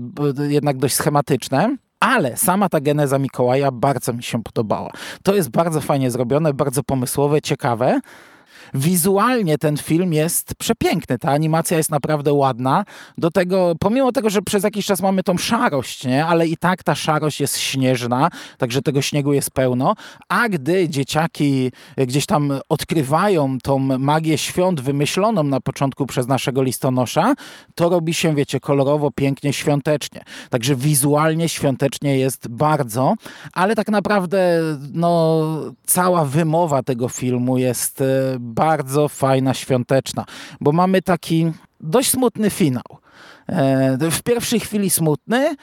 jednak 0.50 0.78
dość 0.78 0.96
schematyczne. 0.96 1.78
Ale 2.00 2.38
sama 2.38 2.70
ta 2.70 2.80
geneza 2.80 3.20
Mikołaja 3.20 3.72
bardzo 3.72 4.14
mi 4.14 4.24
się 4.24 4.44
podobała. 4.44 4.92
To 5.24 5.36
jest 5.36 5.50
bardzo 5.50 5.82
fajnie 5.82 6.12
zrobione, 6.12 6.54
bardzo 6.54 6.84
pomysłowe, 6.84 7.42
ciekawe. 7.42 8.00
Wizualnie 8.74 9.58
ten 9.58 9.78
film 9.78 10.14
jest 10.14 10.56
przepiękny, 10.56 11.18
ta 11.18 11.32
animacja 11.32 11.78
jest 11.78 11.92
naprawdę 11.92 12.34
ładna. 12.34 12.86
Do 13.18 13.32
tego, 13.32 13.74
pomimo 13.80 14.12
tego, 14.12 14.30
że 14.30 14.42
przez 14.42 14.64
jakiś 14.64 14.86
czas 14.86 15.02
mamy 15.02 15.24
tą 15.24 15.38
szarość, 15.38 16.06
nie? 16.06 16.26
ale 16.26 16.48
i 16.48 16.58
tak 16.58 16.84
ta 16.84 16.96
szarość 16.96 17.42
jest 17.42 17.58
śnieżna, 17.58 18.30
także 18.58 18.82
tego 18.82 19.02
śniegu 19.02 19.34
jest 19.34 19.52
pełno. 19.52 19.96
A 20.30 20.50
gdy 20.50 20.90
dzieciaki 20.90 21.72
gdzieś 21.98 22.26
tam 22.26 22.54
odkrywają 22.70 23.58
tą 23.64 23.80
magię 23.80 24.38
świąt 24.38 24.82
wymyśloną 24.82 25.44
na 25.44 25.60
początku 25.60 26.06
przez 26.06 26.28
naszego 26.28 26.64
listonosza, 26.64 27.34
to 27.76 27.90
robi 27.90 28.14
się, 28.14 28.36
wiecie, 28.36 28.60
kolorowo, 28.60 29.12
pięknie, 29.12 29.54
świątecznie. 29.54 30.24
Także 30.50 30.76
wizualnie 30.76 31.50
świątecznie 31.50 32.18
jest 32.18 32.48
bardzo, 32.48 33.14
ale 33.54 33.76
tak 33.76 33.88
naprawdę 33.88 34.60
no, 34.94 35.42
cała 35.86 36.26
wymowa 36.26 36.84
tego 36.84 37.10
filmu 37.10 37.58
jest 37.58 38.04
bardzo 38.40 38.63
bardzo 38.66 39.08
fajna, 39.08 39.54
świąteczna, 39.54 40.26
bo 40.62 40.72
mamy 40.72 41.02
taki 41.02 41.52
dość 41.80 42.10
smutny 42.10 42.50
finał. 42.50 42.84
E, 43.50 44.12
w 44.12 44.22
pierwszej 44.24 44.60
chwili 44.60 44.90
smutny, 44.90 45.56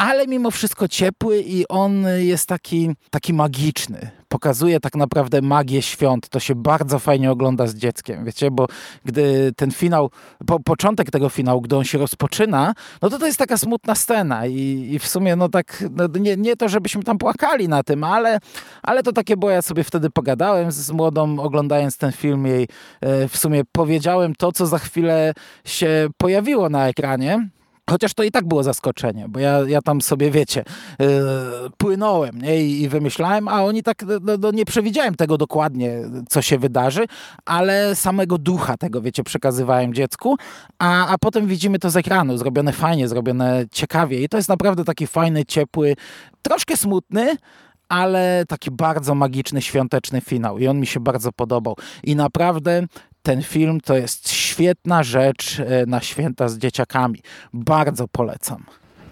ale 0.00 0.26
mimo 0.26 0.50
wszystko 0.50 0.88
ciepły 0.88 1.40
i 1.40 1.68
on 1.68 2.06
jest 2.18 2.46
taki, 2.46 2.90
taki 3.10 3.34
magiczny. 3.34 4.10
Pokazuje 4.28 4.80
tak 4.80 4.96
naprawdę 4.96 5.42
magię 5.42 5.82
świąt. 5.82 6.28
To 6.28 6.40
się 6.40 6.54
bardzo 6.54 6.98
fajnie 6.98 7.30
ogląda 7.30 7.66
z 7.66 7.74
dzieckiem, 7.74 8.24
wiecie, 8.24 8.50
bo 8.50 8.66
gdy 9.04 9.52
ten 9.56 9.70
finał, 9.70 10.10
po, 10.46 10.60
początek 10.60 11.10
tego 11.10 11.28
finału, 11.28 11.60
gdy 11.60 11.76
on 11.76 11.84
się 11.84 11.98
rozpoczyna, 11.98 12.74
no 13.02 13.10
to 13.10 13.18
to 13.18 13.26
jest 13.26 13.38
taka 13.38 13.56
smutna 13.56 13.94
scena 13.94 14.46
i, 14.46 14.88
i 14.92 14.98
w 14.98 15.06
sumie 15.06 15.36
no 15.36 15.48
tak, 15.48 15.84
no 15.90 16.06
nie, 16.20 16.36
nie 16.36 16.56
to, 16.56 16.68
żebyśmy 16.68 17.02
tam 17.02 17.18
płakali 17.18 17.68
na 17.68 17.82
tym, 17.82 18.04
ale, 18.04 18.38
ale 18.82 19.02
to 19.02 19.12
takie 19.12 19.36
było, 19.36 19.50
ja 19.50 19.62
sobie 19.62 19.84
wtedy 19.84 20.10
pogadałem 20.10 20.72
z 20.72 20.90
młodą, 20.90 21.38
oglądając 21.38 21.96
ten 21.96 22.12
film 22.12 22.46
jej 22.46 22.68
e, 23.00 23.28
w 23.28 23.36
sumie 23.36 23.62
powiedziałem 23.72 24.34
to, 24.34 24.52
co 24.52 24.66
za 24.66 24.78
chwilę 24.78 25.32
się 25.64 26.08
pojawiło 26.18 26.68
na 26.68 26.88
ekranie 26.88 27.48
Chociaż 27.90 28.14
to 28.14 28.22
i 28.22 28.30
tak 28.30 28.48
było 28.48 28.62
zaskoczenie, 28.62 29.26
bo 29.28 29.40
ja, 29.40 29.58
ja 29.68 29.82
tam 29.82 30.00
sobie, 30.00 30.30
wiecie, 30.30 30.64
yy, 30.98 31.06
płynąłem 31.76 32.42
nie? 32.42 32.64
I, 32.64 32.82
I, 32.82 32.88
wymyślałem, 32.88 33.48
a 33.48 33.64
oni 33.64 33.82
tak, 33.82 34.04
no, 34.22 34.36
no, 34.38 34.50
nie 34.50 34.64
przewidziałem 34.64 35.14
tego 35.14 35.38
dokładnie, 35.38 36.02
co 36.28 36.42
się 36.42 36.58
wydarzy, 36.58 37.04
ale 37.44 37.96
samego 37.96 38.38
ducha 38.38 38.76
tego, 38.76 39.00
wiecie, 39.00 39.22
przekazywałem 39.22 39.94
dziecku, 39.94 40.36
a, 40.78 41.06
a 41.06 41.18
potem 41.18 41.46
widzimy 41.46 41.78
to 41.78 41.90
z 41.90 41.96
ekranu, 41.96 42.38
zrobione 42.38 42.72
fajnie, 42.72 43.08
zrobione 43.08 43.64
ciekawie 43.72 44.22
i 44.22 44.28
to 44.28 44.36
jest 44.36 44.48
naprawdę 44.48 44.84
taki 44.84 45.06
fajny, 45.06 45.44
ciepły, 45.44 45.96
troszkę 46.42 46.76
smutny, 46.76 47.36
ale 47.90 48.44
taki 48.48 48.70
bardzo 48.70 49.14
magiczny, 49.14 49.62
świąteczny 49.62 50.20
finał 50.20 50.58
i 50.58 50.68
on 50.68 50.80
mi 50.80 50.86
się 50.86 51.00
bardzo 51.00 51.32
podobał. 51.32 51.76
I 52.04 52.16
naprawdę 52.16 52.86
ten 53.22 53.42
film 53.42 53.80
to 53.80 53.96
jest 53.96 54.28
świetna 54.32 55.02
rzecz 55.02 55.60
e, 55.60 55.86
na 55.86 56.00
święta 56.00 56.48
z 56.48 56.58
dzieciakami. 56.58 57.20
Bardzo 57.52 58.08
polecam. 58.08 58.64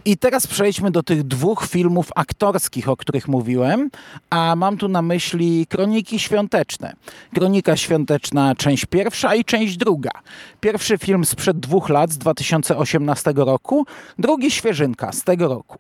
I 0.09 0.17
teraz 0.17 0.47
przejdźmy 0.47 0.91
do 0.91 1.03
tych 1.03 1.23
dwóch 1.23 1.67
filmów 1.67 2.11
aktorskich, 2.15 2.88
o 2.88 2.97
których 2.97 3.29
mówiłem, 3.29 3.91
a 4.31 4.57
mam 4.57 4.77
tu 4.77 4.88
na 4.88 5.03
myśli 5.03 5.67
Kroniki 5.67 6.19
Świąteczne. 6.19 6.93
Kronika 7.35 7.77
Świąteczna, 7.77 8.55
część 8.55 8.87
pierwsza 8.87 9.35
i 9.35 9.45
część 9.45 9.77
druga. 9.77 10.11
Pierwszy 10.61 10.99
film 10.99 11.25
sprzed 11.25 11.61
dwóch 11.61 11.88
lat, 11.88 12.11
z 12.11 12.19
2018 12.19 13.33
roku, 13.37 13.87
drugi 14.19 14.50
świeżynka 14.50 15.12
z 15.12 15.25
tego 15.25 15.49
roku. 15.49 15.79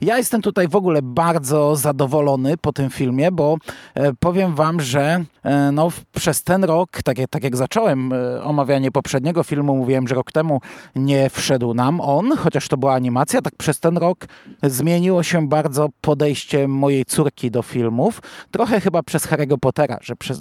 Ja 0.00 0.18
jestem 0.18 0.42
tutaj 0.42 0.68
w 0.68 0.76
ogóle 0.76 1.02
bardzo 1.02 1.76
zadowolony 1.76 2.56
po 2.56 2.72
tym 2.72 2.90
filmie, 2.90 3.32
bo 3.32 3.56
e, 3.94 4.12
powiem 4.14 4.54
wam, 4.54 4.80
że 4.80 5.24
e, 5.42 5.72
no, 5.72 5.88
przez 6.14 6.42
ten 6.42 6.64
rok, 6.64 7.02
tak 7.04 7.18
jak, 7.18 7.30
tak 7.30 7.44
jak 7.44 7.56
zacząłem 7.56 8.12
e, 8.12 8.42
omawianie 8.42 8.90
poprzedniego 8.90 9.42
filmu, 9.42 9.76
mówiłem, 9.76 10.08
że 10.08 10.14
rok 10.14 10.32
temu 10.32 10.60
nie 10.96 11.30
wszedł 11.30 11.74
nam 11.74 12.00
on, 12.00 12.36
chociaż 12.36 12.68
to 12.68 12.76
była 12.76 12.94
animacja, 12.94 13.42
tak 13.42 13.56
przez 13.68 13.80
ten 13.80 13.96
rok 13.96 14.26
zmieniło 14.62 15.22
się 15.22 15.48
bardzo 15.48 15.88
podejście 16.00 16.68
mojej 16.68 17.04
córki 17.04 17.50
do 17.50 17.62
filmów. 17.62 18.22
Trochę 18.50 18.80
chyba 18.80 19.02
przez 19.02 19.26
Harry'ego 19.26 19.58
Pottera, 19.58 19.98
że 20.02 20.16
przez, 20.16 20.40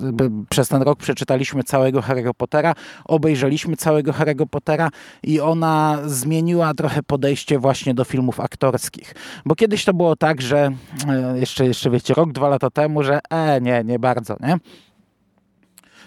przez 0.49 0.67
ten 0.67 0.81
rok 0.81 0.99
przeczytaliśmy 0.99 1.63
całego 1.63 1.99
Harry'ego 1.99 2.33
Pottera, 2.37 2.73
obejrzeliśmy 3.05 3.75
całego 3.75 4.11
Harry'ego 4.11 4.45
Pottera 4.45 4.89
i 5.23 5.39
ona 5.39 5.97
zmieniła 6.05 6.73
trochę 6.73 7.03
podejście 7.03 7.59
właśnie 7.59 7.93
do 7.93 8.03
filmów 8.03 8.39
aktorskich. 8.39 9.13
Bo 9.45 9.55
kiedyś 9.55 9.85
to 9.85 9.93
było 9.93 10.15
tak, 10.15 10.41
że 10.41 10.71
e, 11.07 11.39
jeszcze, 11.39 11.65
jeszcze 11.65 11.89
wiecie, 11.89 12.13
rok, 12.13 12.31
dwa 12.31 12.49
lata 12.49 12.69
temu, 12.69 13.03
że 13.03 13.19
e, 13.29 13.61
nie, 13.61 13.83
nie 13.83 13.99
bardzo, 13.99 14.37
nie? 14.39 14.57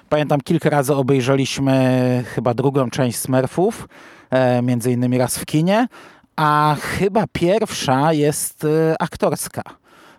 Pamiętam, 0.09 0.41
kilka 0.41 0.71
razy 0.71 0.95
obejrzeliśmy 0.95 2.25
chyba 2.35 2.55
drugą 2.55 2.91
część 2.91 3.19
Smurfów, 3.19 3.89
e, 4.31 4.63
między 4.63 4.93
innymi 4.93 5.19
raz 5.19 5.39
w 5.39 5.47
kinie, 5.47 5.87
a 6.41 6.77
chyba 6.81 7.25
pierwsza 7.33 8.13
jest 8.13 8.65
e, 8.65 9.03
aktorska, 9.03 9.63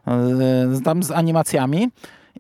e, 0.08 0.82
tam 0.84 1.04
z 1.04 1.12
animacjami 1.12 1.90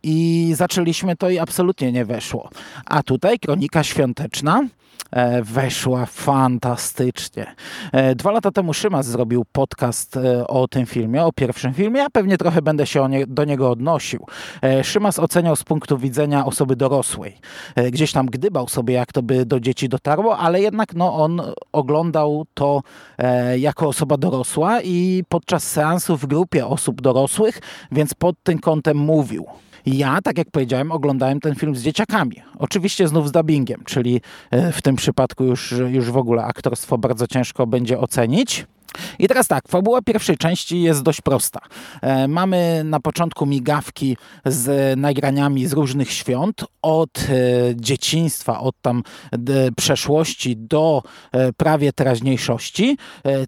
i 0.03 0.51
zaczęliśmy 0.55 1.15
to 1.15 1.29
i 1.29 1.39
absolutnie 1.39 1.91
nie 1.91 2.05
weszło. 2.05 2.49
A 2.85 3.03
tutaj 3.03 3.39
Kronika 3.39 3.83
Świąteczna 3.83 4.61
weszła 5.43 6.05
fantastycznie. 6.05 7.55
E, 7.91 8.15
dwa 8.15 8.31
lata 8.31 8.51
temu 8.51 8.73
Szymas 8.73 9.05
zrobił 9.05 9.45
podcast 9.51 10.17
e, 10.17 10.47
o 10.47 10.67
tym 10.67 10.85
filmie, 10.85 11.23
o 11.23 11.31
pierwszym 11.31 11.73
filmie, 11.73 11.99
ja 11.99 12.09
pewnie 12.09 12.37
trochę 12.37 12.61
będę 12.61 12.85
się 12.87 13.09
nie, 13.09 13.27
do 13.27 13.45
niego 13.45 13.71
odnosił. 13.71 14.25
Szymas 14.83 15.19
oceniał 15.19 15.55
z 15.55 15.63
punktu 15.63 15.97
widzenia 15.97 16.45
osoby 16.45 16.75
dorosłej. 16.75 17.37
Gdzieś 17.91 18.11
tam 18.11 18.25
gdybał 18.25 18.67
sobie, 18.67 18.93
jak 18.93 19.11
to 19.11 19.23
by 19.23 19.45
do 19.45 19.59
dzieci 19.59 19.89
dotarło, 19.89 20.37
ale 20.37 20.61
jednak 20.61 20.93
no, 20.93 21.15
on 21.15 21.41
oglądał 21.71 22.45
to 22.53 22.81
jako 23.57 23.87
osoba 23.87 24.17
dorosła 24.17 24.81
i 24.81 25.23
podczas 25.29 25.63
seansu 25.63 26.17
w 26.17 26.25
grupie 26.25 26.67
osób 26.67 27.01
dorosłych, 27.01 27.59
więc 27.91 28.13
pod 28.13 28.35
tym 28.43 28.59
kątem 28.59 28.97
mówił. 28.97 29.45
Ja, 29.85 30.21
tak 30.23 30.37
jak 30.37 30.51
powiedziałem, 30.51 30.91
oglądałem 30.91 31.39
ten 31.39 31.55
film 31.55 31.75
z 31.75 31.81
dzieciakami. 31.81 32.35
Oczywiście 32.57 33.07
znów 33.07 33.27
z 33.27 33.31
dubbingiem, 33.31 33.81
czyli 33.85 34.21
e, 34.51 34.71
w 34.71 34.81
tym 34.81 34.95
przypadku 34.95 35.43
już, 35.43 35.71
już 35.71 36.11
w 36.11 36.17
ogóle 36.17 36.43
aktorstwo 36.43 36.97
bardzo 36.97 37.27
ciężko 37.27 37.67
będzie 37.67 37.99
ocenić. 37.99 38.65
I 39.19 39.27
teraz 39.27 39.47
tak, 39.47 39.67
fabuła 39.67 40.01
pierwszej 40.01 40.37
części 40.37 40.81
jest 40.81 41.03
dość 41.03 41.21
prosta. 41.21 41.59
E, 42.01 42.27
mamy 42.27 42.81
na 42.85 42.99
początku 42.99 43.45
migawki 43.45 44.17
z 44.45 44.99
nagraniami 44.99 45.67
z 45.67 45.73
różnych 45.73 46.11
świąt, 46.11 46.65
od 46.81 47.09
e, 47.19 47.25
dzieciństwa, 47.75 48.59
od 48.59 48.75
tam 48.81 49.03
przeszłości 49.77 50.57
do 50.57 51.03
e, 51.31 51.53
prawie 51.53 51.93
teraźniejszości. 51.93 52.97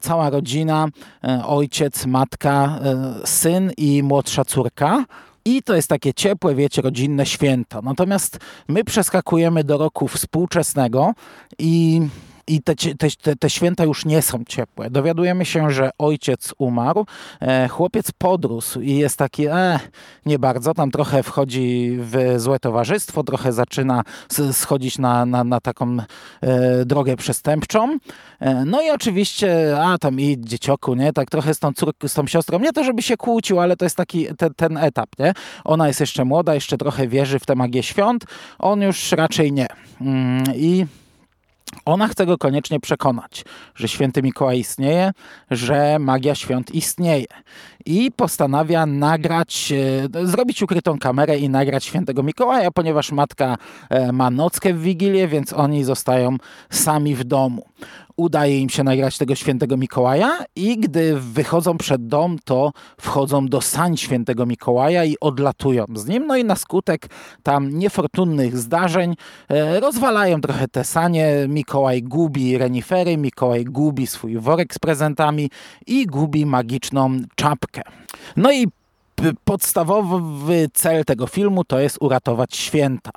Cała 0.01 0.29
rodzina, 0.29 0.87
ojciec, 1.45 2.05
matka, 2.05 2.79
syn 3.25 3.71
i 3.77 4.03
młodsza 4.03 4.45
córka. 4.45 5.05
I 5.45 5.63
to 5.63 5.75
jest 5.75 5.87
takie 5.87 6.13
ciepłe, 6.13 6.55
wiecie, 6.55 6.81
rodzinne 6.81 7.25
święto. 7.25 7.81
Natomiast 7.81 8.39
my 8.67 8.83
przeskakujemy 8.83 9.63
do 9.63 9.77
roku 9.77 10.07
współczesnego 10.07 11.13
i 11.59 12.01
i 12.47 12.61
te, 12.61 12.75
te, 12.75 13.35
te, 13.35 13.49
święta 13.49 13.83
już 13.83 14.05
nie 14.05 14.21
są 14.21 14.43
ciepłe. 14.47 14.89
Dowiadujemy 14.89 15.45
się, 15.45 15.71
że 15.71 15.89
ojciec 15.97 16.53
umarł, 16.57 17.05
e, 17.41 17.67
chłopiec 17.67 18.11
podrósł 18.11 18.81
i 18.81 18.95
jest 18.95 19.17
taki, 19.17 19.47
e, 19.47 19.79
nie 20.25 20.39
bardzo, 20.39 20.73
tam 20.73 20.91
trochę 20.91 21.23
wchodzi 21.23 21.97
w 21.99 22.33
złe 22.37 22.59
towarzystwo, 22.59 23.23
trochę 23.23 23.53
zaczyna 23.53 24.03
schodzić 24.51 24.97
na, 24.97 25.25
na, 25.25 25.43
na 25.43 25.59
taką 25.59 25.97
e, 26.41 26.85
drogę 26.85 27.15
przestępczą. 27.15 27.97
E, 28.39 28.65
no 28.65 28.81
i 28.81 28.89
oczywiście, 28.89 29.77
a 29.79 29.97
tam 29.97 30.19
i 30.19 30.37
dziecioku, 30.39 30.95
nie, 30.95 31.13
tak 31.13 31.29
trochę 31.29 31.53
z 31.53 31.59
tą 31.59 31.73
córką, 31.73 32.07
z 32.07 32.13
tą 32.13 32.27
siostrą, 32.27 32.59
nie 32.59 32.73
to 32.73 32.83
żeby 32.83 33.01
się 33.01 33.17
kłócił, 33.17 33.59
ale 33.59 33.77
to 33.77 33.85
jest 33.85 33.97
taki 33.97 34.27
te, 34.37 34.49
ten 34.49 34.77
etap, 34.77 35.09
nie. 35.19 35.33
Ona 35.63 35.87
jest 35.87 35.99
jeszcze 35.99 36.25
młoda, 36.25 36.55
jeszcze 36.55 36.77
trochę 36.77 37.07
wierzy 37.07 37.39
w 37.39 37.45
tę 37.45 37.55
magię 37.55 37.83
świąt, 37.83 38.25
on 38.59 38.81
już 38.81 39.11
raczej 39.11 39.51
nie. 39.51 39.67
Mm, 40.01 40.43
I 40.55 40.85
ona 41.85 42.07
chce 42.07 42.25
go 42.25 42.37
koniecznie 42.37 42.79
przekonać, 42.79 43.45
że 43.75 43.87
święty 43.87 44.21
Mikołaj 44.21 44.59
istnieje, 44.59 45.11
że 45.51 45.99
magia 45.99 46.35
świąt 46.35 46.75
istnieje. 46.75 47.25
I 47.85 48.11
postanawia 48.15 48.85
nagrać, 48.85 49.73
e, 50.23 50.27
zrobić 50.27 50.61
ukrytą 50.61 50.99
kamerę 50.99 51.37
i 51.37 51.49
nagrać 51.49 51.85
świętego 51.85 52.23
Mikołaja, 52.23 52.71
ponieważ 52.71 53.11
matka 53.11 53.57
e, 53.89 54.11
ma 54.11 54.29
nockę 54.29 54.73
w 54.73 54.81
Wigilię, 54.81 55.27
więc 55.27 55.53
oni 55.53 55.83
zostają 55.83 56.37
sami 56.69 57.15
w 57.15 57.23
domu 57.23 57.65
udaje 58.17 58.59
im 58.59 58.69
się 58.69 58.83
nagrać 58.83 59.17
tego 59.17 59.35
świętego 59.35 59.77
Mikołaja 59.77 60.39
i 60.55 60.77
gdy 60.77 61.19
wychodzą 61.19 61.77
przed 61.77 62.07
dom, 62.07 62.37
to 62.45 62.71
wchodzą 63.01 63.45
do 63.45 63.61
sań 63.61 63.97
świętego 63.97 64.45
Mikołaja 64.45 65.05
i 65.05 65.15
odlatują 65.21 65.85
z 65.95 66.07
nim. 66.07 66.27
No 66.27 66.35
i 66.35 66.43
na 66.43 66.55
skutek 66.55 67.07
tam 67.43 67.69
niefortunnych 67.69 68.57
zdarzeń 68.57 69.15
e, 69.49 69.79
rozwalają 69.79 70.41
trochę 70.41 70.67
te 70.67 70.83
sanie. 70.83 71.45
Mikołaj 71.47 72.03
gubi 72.03 72.57
renifery, 72.57 73.17
Mikołaj 73.17 73.63
gubi 73.65 74.07
swój 74.07 74.37
worek 74.37 74.73
z 74.73 74.79
prezentami 74.79 75.49
i 75.87 76.05
gubi 76.05 76.45
magiczną 76.45 77.17
czapkę. 77.35 77.81
No 78.35 78.51
i 78.51 78.67
podstawowy 79.43 80.69
cel 80.73 81.05
tego 81.05 81.27
filmu 81.27 81.63
to 81.63 81.79
jest 81.79 81.97
uratować 82.01 82.55
święta. 82.55 83.11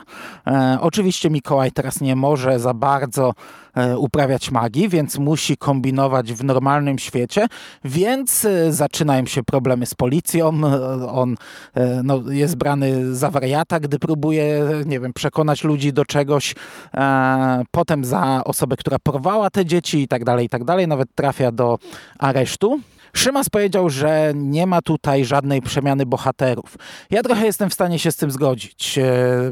E, 0.46 0.78
oczywiście 0.80 1.30
Mikołaj 1.30 1.72
teraz 1.72 2.00
nie 2.00 2.16
może 2.16 2.60
za 2.60 2.74
bardzo 2.74 3.34
e, 3.74 3.98
uprawiać 3.98 4.50
magii, 4.50 4.88
więc 4.88 5.18
musi 5.18 5.56
kombinować 5.56 6.32
w 6.32 6.44
normalnym 6.44 6.98
świecie, 6.98 7.46
więc 7.84 8.44
e, 8.44 8.72
zaczynają 8.72 9.26
się 9.26 9.42
problemy 9.42 9.86
z 9.86 9.94
policją. 9.94 10.48
E, 10.48 11.08
on 11.10 11.36
e, 11.74 12.02
no, 12.02 12.22
jest 12.30 12.56
brany 12.56 13.14
za 13.14 13.30
wariata, 13.30 13.80
gdy 13.80 13.98
próbuje, 13.98 14.64
nie 14.86 15.00
wiem, 15.00 15.12
przekonać 15.12 15.64
ludzi 15.64 15.92
do 15.92 16.04
czegoś. 16.04 16.54
E, 16.94 17.64
potem 17.70 18.04
za 18.04 18.44
osobę, 18.44 18.76
która 18.76 18.98
porwała 18.98 19.50
te 19.50 19.66
dzieci 19.66 20.02
i 20.02 20.08
tak 20.08 20.24
dalej, 20.24 20.46
i 20.46 20.48
tak 20.48 20.64
dalej. 20.64 20.88
Nawet 20.88 21.08
trafia 21.14 21.52
do 21.52 21.78
aresztu. 22.18 22.80
Szymas 23.16 23.48
powiedział, 23.48 23.90
że 23.90 24.32
nie 24.34 24.66
ma 24.66 24.82
tutaj 24.82 25.24
żadnej 25.24 25.62
przemiany 25.62 26.06
bohaterów. 26.06 26.76
Ja 27.10 27.22
trochę 27.22 27.46
jestem 27.46 27.70
w 27.70 27.74
stanie 27.74 27.98
się 27.98 28.12
z 28.12 28.16
tym 28.16 28.30
zgodzić, 28.30 28.98
e, 28.98 29.04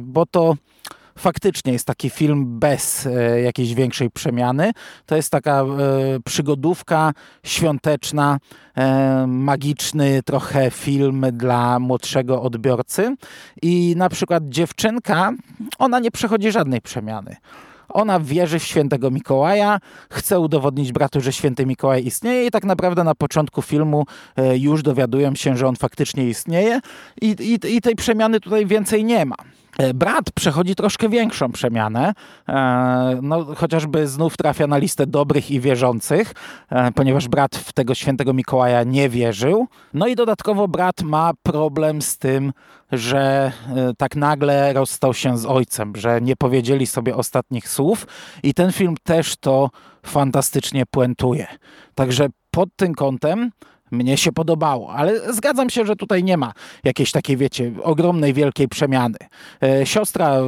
bo 0.02 0.26
to 0.26 0.54
faktycznie 1.18 1.72
jest 1.72 1.86
taki 1.86 2.10
film 2.10 2.58
bez 2.58 3.06
e, 3.06 3.40
jakiejś 3.40 3.74
większej 3.74 4.10
przemiany. 4.10 4.72
To 5.06 5.16
jest 5.16 5.30
taka 5.30 5.60
e, 5.60 5.66
przygodówka 6.24 7.12
świąteczna, 7.44 8.38
magiczny 9.26 10.22
trochę 10.22 10.70
film 10.70 11.26
dla 11.32 11.78
młodszego 11.78 12.42
odbiorcy. 12.42 13.16
I 13.62 13.94
na 13.96 14.08
przykład 14.08 14.48
dziewczynka, 14.48 15.32
ona 15.78 15.98
nie 15.98 16.10
przechodzi 16.10 16.52
żadnej 16.52 16.80
przemiany. 16.80 17.36
Ona 17.94 18.20
wierzy 18.20 18.58
w 18.58 18.64
świętego 18.64 19.10
Mikołaja, 19.10 19.78
chce 20.10 20.40
udowodnić 20.40 20.92
bratu, 20.92 21.20
że 21.20 21.32
święty 21.32 21.66
Mikołaj 21.66 22.06
istnieje 22.06 22.46
i 22.46 22.50
tak 22.50 22.64
naprawdę 22.64 23.04
na 23.04 23.14
początku 23.14 23.62
filmu 23.62 24.06
e, 24.36 24.58
już 24.58 24.82
dowiadują 24.82 25.34
się, 25.34 25.56
że 25.56 25.66
on 25.66 25.76
faktycznie 25.76 26.28
istnieje 26.28 26.80
i, 27.22 27.26
i, 27.40 27.76
i 27.76 27.80
tej 27.80 27.96
przemiany 27.96 28.40
tutaj 28.40 28.66
więcej 28.66 29.04
nie 29.04 29.24
ma. 29.24 29.36
E, 29.78 29.94
brat 29.94 30.32
przechodzi 30.34 30.74
troszkę 30.74 31.08
większą 31.08 31.52
przemianę, 31.52 32.12
e, 32.48 33.18
no, 33.22 33.44
chociażby 33.44 34.08
znów 34.08 34.36
trafia 34.36 34.66
na 34.66 34.78
listę 34.78 35.06
dobrych 35.06 35.50
i 35.50 35.60
wierzących, 35.60 36.34
ponieważ 36.94 37.28
brat 37.28 37.56
w 37.56 37.72
tego 37.72 37.94
świętego 37.94 38.32
Mikołaja 38.34 38.84
nie 38.84 39.08
wierzył. 39.08 39.66
No 39.94 40.06
i 40.06 40.16
dodatkowo 40.16 40.68
brat 40.68 41.02
ma 41.02 41.32
problem 41.42 42.02
z 42.02 42.18
tym, 42.18 42.52
że 42.92 43.52
tak 43.98 44.16
nagle 44.16 44.72
rozstał 44.72 45.14
się 45.14 45.38
z 45.38 45.46
ojcem, 45.46 45.92
że 45.96 46.20
nie 46.20 46.36
powiedzieli 46.36 46.86
sobie 46.86 47.16
ostatnich 47.16 47.68
słów 47.68 48.06
i 48.42 48.54
ten 48.54 48.72
film 48.72 48.94
też 49.02 49.36
to 49.36 49.70
fantastycznie 50.02 50.86
puentuje. 50.86 51.46
Także 51.94 52.26
pod 52.50 52.68
tym 52.76 52.94
kątem 52.94 53.50
mnie 53.90 54.16
się 54.16 54.32
podobało, 54.32 54.92
ale 54.92 55.32
zgadzam 55.32 55.70
się, 55.70 55.86
że 55.86 55.96
tutaj 55.96 56.24
nie 56.24 56.36
ma 56.36 56.52
jakiejś 56.84 57.12
takiej, 57.12 57.36
wiecie, 57.36 57.72
ogromnej, 57.82 58.32
wielkiej 58.32 58.68
przemiany. 58.68 59.16
E, 59.62 59.86
siostra 59.86 60.40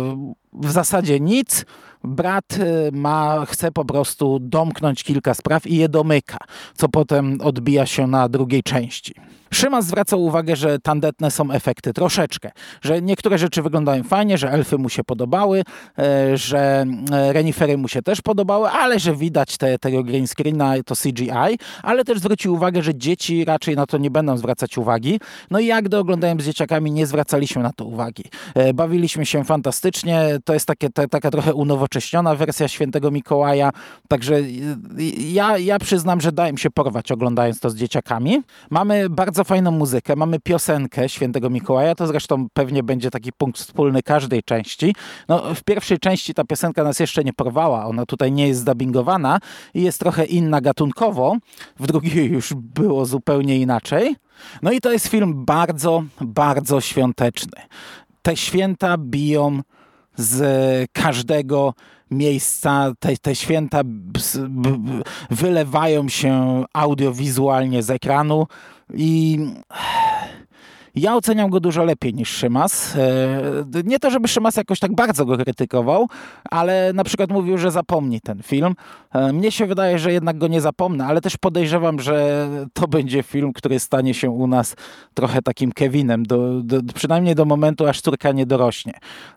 w 0.53 0.71
zasadzie 0.71 1.21
nic, 1.21 1.65
brat 2.05 2.45
e, 2.59 2.91
ma, 2.93 3.47
chce 3.47 3.73
po 3.73 3.85
prostu 3.85 4.39
domknąć 4.41 5.05
kilka 5.05 5.35
spraw 5.35 5.67
i 5.67 5.77
je 5.77 5.89
domyka, 5.89 6.39
co 6.75 6.89
potem 6.89 7.39
odbija 7.41 7.87
się 7.87 8.07
na 8.07 8.29
drugiej 8.29 8.63
części. 8.63 9.15
Szymas 9.53 9.87
zwraca 9.87 10.17
uwagę, 10.17 10.57
że 10.57 10.79
tandetne 10.79 11.31
są 11.31 11.51
efekty 11.51 11.93
troszeczkę, 11.93 12.51
że 12.83 13.03
niektóre 13.03 13.39
rzeczy 13.39 13.63
wyglądają 13.63 14.03
fajnie, 14.03 14.39
że 14.39 14.51
elfy 14.51 14.79
mu 14.79 14.89
się 14.89 15.05
podobały, 15.05 15.63
e, 15.99 16.37
że 16.37 16.85
e, 17.13 17.33
renifery 17.33 17.79
mu 17.79 17.89
się 17.89 18.03
też 18.03 18.21
podobały, 18.21 18.69
ale 18.69 19.01
że 19.01 19.15
widać 19.15 19.57
te, 19.57 19.79
tego 19.79 20.05
green 20.05 20.27
screena, 20.27 20.75
to 20.87 20.95
CGI, 20.95 21.59
ale 21.83 22.05
też 22.05 22.19
zwrócił 22.19 22.55
uwagę, 22.55 22.83
że 22.83 22.95
dzieci 22.95 23.45
raczej 23.45 23.77
na 23.77 23.87
to 23.87 23.99
nie 23.99 24.11
będą 24.11 24.37
zwracać 24.37 24.79
uwagi. 24.79 25.21
No 25.51 25.59
i 25.59 25.67
jak 25.67 25.85
gdy 25.85 25.99
oglądałem 25.99 26.41
z 26.41 26.45
dzieciakami, 26.45 26.93
nie 26.93 27.07
zwracaliśmy 27.07 27.63
na 27.63 27.73
to 27.73 27.85
uwagi. 27.85 28.25
E, 28.55 28.75
bawiliśmy 28.75 29.27
się 29.27 29.45
fantastycznie, 29.45 30.39
to 30.45 30.55
jest 30.55 30.67
takie, 30.67 30.91
ta, 30.91 31.09
taka 31.09 31.31
trochę 31.31 31.55
unowocześniona 31.55 32.35
wersja 32.35 32.69
Świętego 32.69 33.11
Mikołaja, 33.11 33.71
także 34.09 34.41
ja, 35.19 35.59
ja 35.59 35.79
przyznam, 35.79 36.21
że 36.21 36.33
dałem 36.33 36.59
się 36.59 36.71
porwać 36.71 37.13
oglądając 37.13 37.61
to 37.61 37.71
z 37.71 37.77
dzieciakami. 37.77 38.43
Mamy 38.71 39.11
bardzo 39.11 39.36
bardzo 39.37 39.49
fajną 39.49 39.71
muzykę. 39.71 40.17
Mamy 40.17 40.41
piosenkę 40.41 41.09
Świętego 41.09 41.51
Mikołaja, 41.51 41.95
to 41.95 42.07
zresztą 42.07 42.47
pewnie 42.53 42.83
będzie 42.83 43.11
taki 43.11 43.33
punkt 43.33 43.59
wspólny 43.59 44.03
każdej 44.03 44.43
części. 44.43 44.95
No, 45.29 45.55
w 45.55 45.65
pierwszej 45.65 45.99
części 45.99 46.35
ta 46.35 46.45
piosenka 46.45 46.85
nas 46.85 47.01
jeszcze 47.01 47.25
nie 47.25 47.33
porwała, 47.33 47.87
ona 47.87 48.07
tutaj 48.07 48.33
nie 48.33 48.49
jest 48.49 48.61
zdabingowana 48.61 49.39
i 49.75 49.83
jest 49.83 50.01
trochę 50.01 50.25
inna 50.25 50.61
gatunkowo. 50.61 51.37
W 51.79 51.87
drugiej 51.87 52.31
już 52.31 52.55
było 52.55 53.07
zupełnie 53.07 53.59
inaczej. 53.59 54.17
No 54.63 54.73
i 54.73 54.81
to 54.81 54.93
jest 54.93 55.09
film 55.09 55.45
bardzo, 55.45 56.05
bardzo 56.21 56.81
świąteczny. 56.81 57.63
Te 58.23 58.37
święta 58.37 58.97
biją 58.99 59.61
z 60.17 60.91
każdego 60.93 61.75
miejsca, 62.11 62.93
te, 62.99 63.17
te 63.17 63.35
święta 63.35 63.81
wylewają 65.31 66.09
się 66.09 66.65
audiowizualnie 66.73 67.83
z 67.83 67.91
ekranu 67.91 68.47
i 68.95 69.39
ja 70.97 71.15
oceniam 71.15 71.51
go 71.51 71.61
dużo 71.61 71.85
lepiej 71.85 72.15
niż 72.15 72.31
Szymas. 72.31 72.97
E, 72.97 73.83
nie 73.85 73.99
to, 73.99 74.11
żeby 74.11 74.29
Szymas 74.29 74.57
jakoś 74.57 74.81
tak 74.81 74.95
bardzo 74.95 75.27
go 75.27 75.37
krytykował, 75.37 76.09
ale 76.51 76.93
na 76.93 77.05
przykład 77.05 77.31
mówił, 77.31 77.59
że 77.59 77.71
zapomni 77.71 78.21
ten 78.21 78.43
film. 78.43 78.75
E, 79.13 79.33
mnie 79.33 79.53
się 79.53 79.67
wydaje, 79.67 79.99
że 79.99 80.13
jednak 80.13 80.39
go 80.39 80.49
nie 80.49 80.61
zapomnę, 80.61 81.07
ale 81.07 81.21
też 81.21 81.37
podejrzewam, 81.37 82.01
że 82.01 82.49
to 82.73 82.89
będzie 82.89 83.23
film, 83.23 83.53
który 83.53 83.81
stanie 83.81 84.15
się 84.15 84.31
u 84.31 84.47
nas 84.47 84.77
trochę 85.15 85.43
takim 85.43 85.73
Kevinem, 85.73 86.27
do, 86.27 86.63
do, 86.63 86.93
przynajmniej 86.95 87.35
do 87.35 87.45
momentu, 87.45 87.87
aż 87.87 88.01
córka 88.01 88.33
nie 88.33 88.47
dorośnie. 88.47 88.93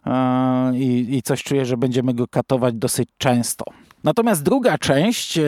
E, 0.05 0.71
I, 0.75 1.17
I 1.17 1.21
coś 1.21 1.43
czuję, 1.43 1.65
że 1.65 1.77
będziemy 1.77 2.13
go 2.13 2.27
katować 2.27 2.75
dosyć 2.75 3.09
często. 3.17 3.65
Natomiast 4.03 4.43
druga 4.43 4.77
część 4.77 5.39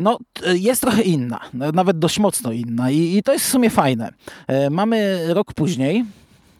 no, 0.00 0.18
jest 0.54 0.80
trochę 0.80 1.02
inna, 1.02 1.40
nawet 1.52 1.98
dość 1.98 2.18
mocno 2.18 2.52
inna 2.52 2.90
i, 2.90 3.16
i 3.16 3.22
to 3.22 3.32
jest 3.32 3.44
w 3.44 3.48
sumie 3.48 3.70
fajne. 3.70 4.12
E, 4.46 4.70
mamy 4.70 5.24
rok 5.34 5.54
później, 5.54 6.04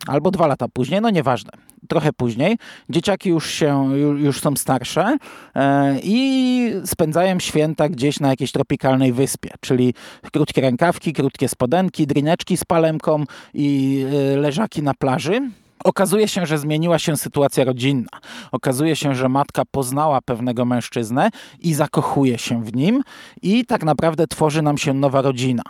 albo 0.06 0.30
dwa 0.30 0.46
lata 0.46 0.68
później, 0.68 1.00
no 1.00 1.10
nieważne, 1.10 1.50
trochę 1.88 2.12
później. 2.12 2.58
Dzieciaki 2.90 3.28
już 3.28 3.50
się, 3.50 3.96
już 4.18 4.40
są 4.40 4.56
starsze 4.56 5.16
e, 5.54 5.98
i 6.02 6.72
spędzają 6.84 7.38
święta 7.38 7.88
gdzieś 7.88 8.20
na 8.20 8.28
jakiejś 8.28 8.52
tropikalnej 8.52 9.12
wyspie, 9.12 9.50
czyli 9.60 9.94
krótkie 10.32 10.60
rękawki, 10.60 11.12
krótkie 11.12 11.48
spodenki, 11.48 12.06
drineczki 12.06 12.56
z 12.56 12.64
palemką 12.64 13.24
i 13.54 14.04
e, 14.32 14.36
leżaki 14.36 14.82
na 14.82 14.94
plaży. 14.94 15.50
Okazuje 15.84 16.28
się, 16.28 16.46
że 16.46 16.58
zmieniła 16.58 16.98
się 16.98 17.16
sytuacja 17.16 17.64
rodzinna. 17.64 18.18
Okazuje 18.52 18.96
się, 18.96 19.14
że 19.14 19.28
matka 19.28 19.62
poznała 19.70 20.20
pewnego 20.20 20.64
mężczyznę 20.64 21.30
i 21.60 21.74
zakochuje 21.74 22.38
się 22.38 22.64
w 22.64 22.76
nim 22.76 23.02
i 23.42 23.66
tak 23.66 23.84
naprawdę 23.84 24.26
tworzy 24.26 24.62
nam 24.62 24.78
się 24.78 24.94
nowa 24.94 25.22
rodzina. 25.22 25.62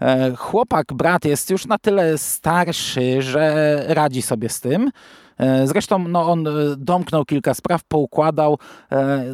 E, 0.00 0.36
chłopak, 0.36 0.92
brat 0.92 1.24
jest 1.24 1.50
już 1.50 1.66
na 1.66 1.78
tyle 1.78 2.18
starszy, 2.18 3.22
że 3.22 3.84
radzi 3.88 4.22
sobie 4.22 4.48
z 4.48 4.60
tym. 4.60 4.90
E, 5.38 5.66
zresztą 5.66 5.98
no, 5.98 6.30
on 6.30 6.46
e, 6.46 6.50
domknął 6.76 7.24
kilka 7.24 7.54
spraw, 7.54 7.84
poukładał, 7.84 8.58
e, 8.92 9.24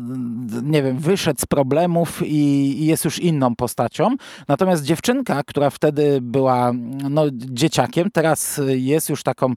nie 0.62 0.82
wiem, 0.82 0.98
wyszedł 0.98 1.40
z 1.40 1.46
problemów 1.46 2.22
i, 2.26 2.86
jest 2.86 3.04
już 3.04 3.18
inną 3.18 3.56
postacią. 3.56 4.16
Natomiast 4.48 4.84
dziewczynka, 4.84 5.42
która 5.42 5.70
wtedy 5.70 6.20
była 6.20 6.72
no, 7.10 7.24
dzieciakiem, 7.30 8.10
teraz 8.10 8.60
jest 8.66 9.08
już 9.08 9.22
taką 9.22 9.52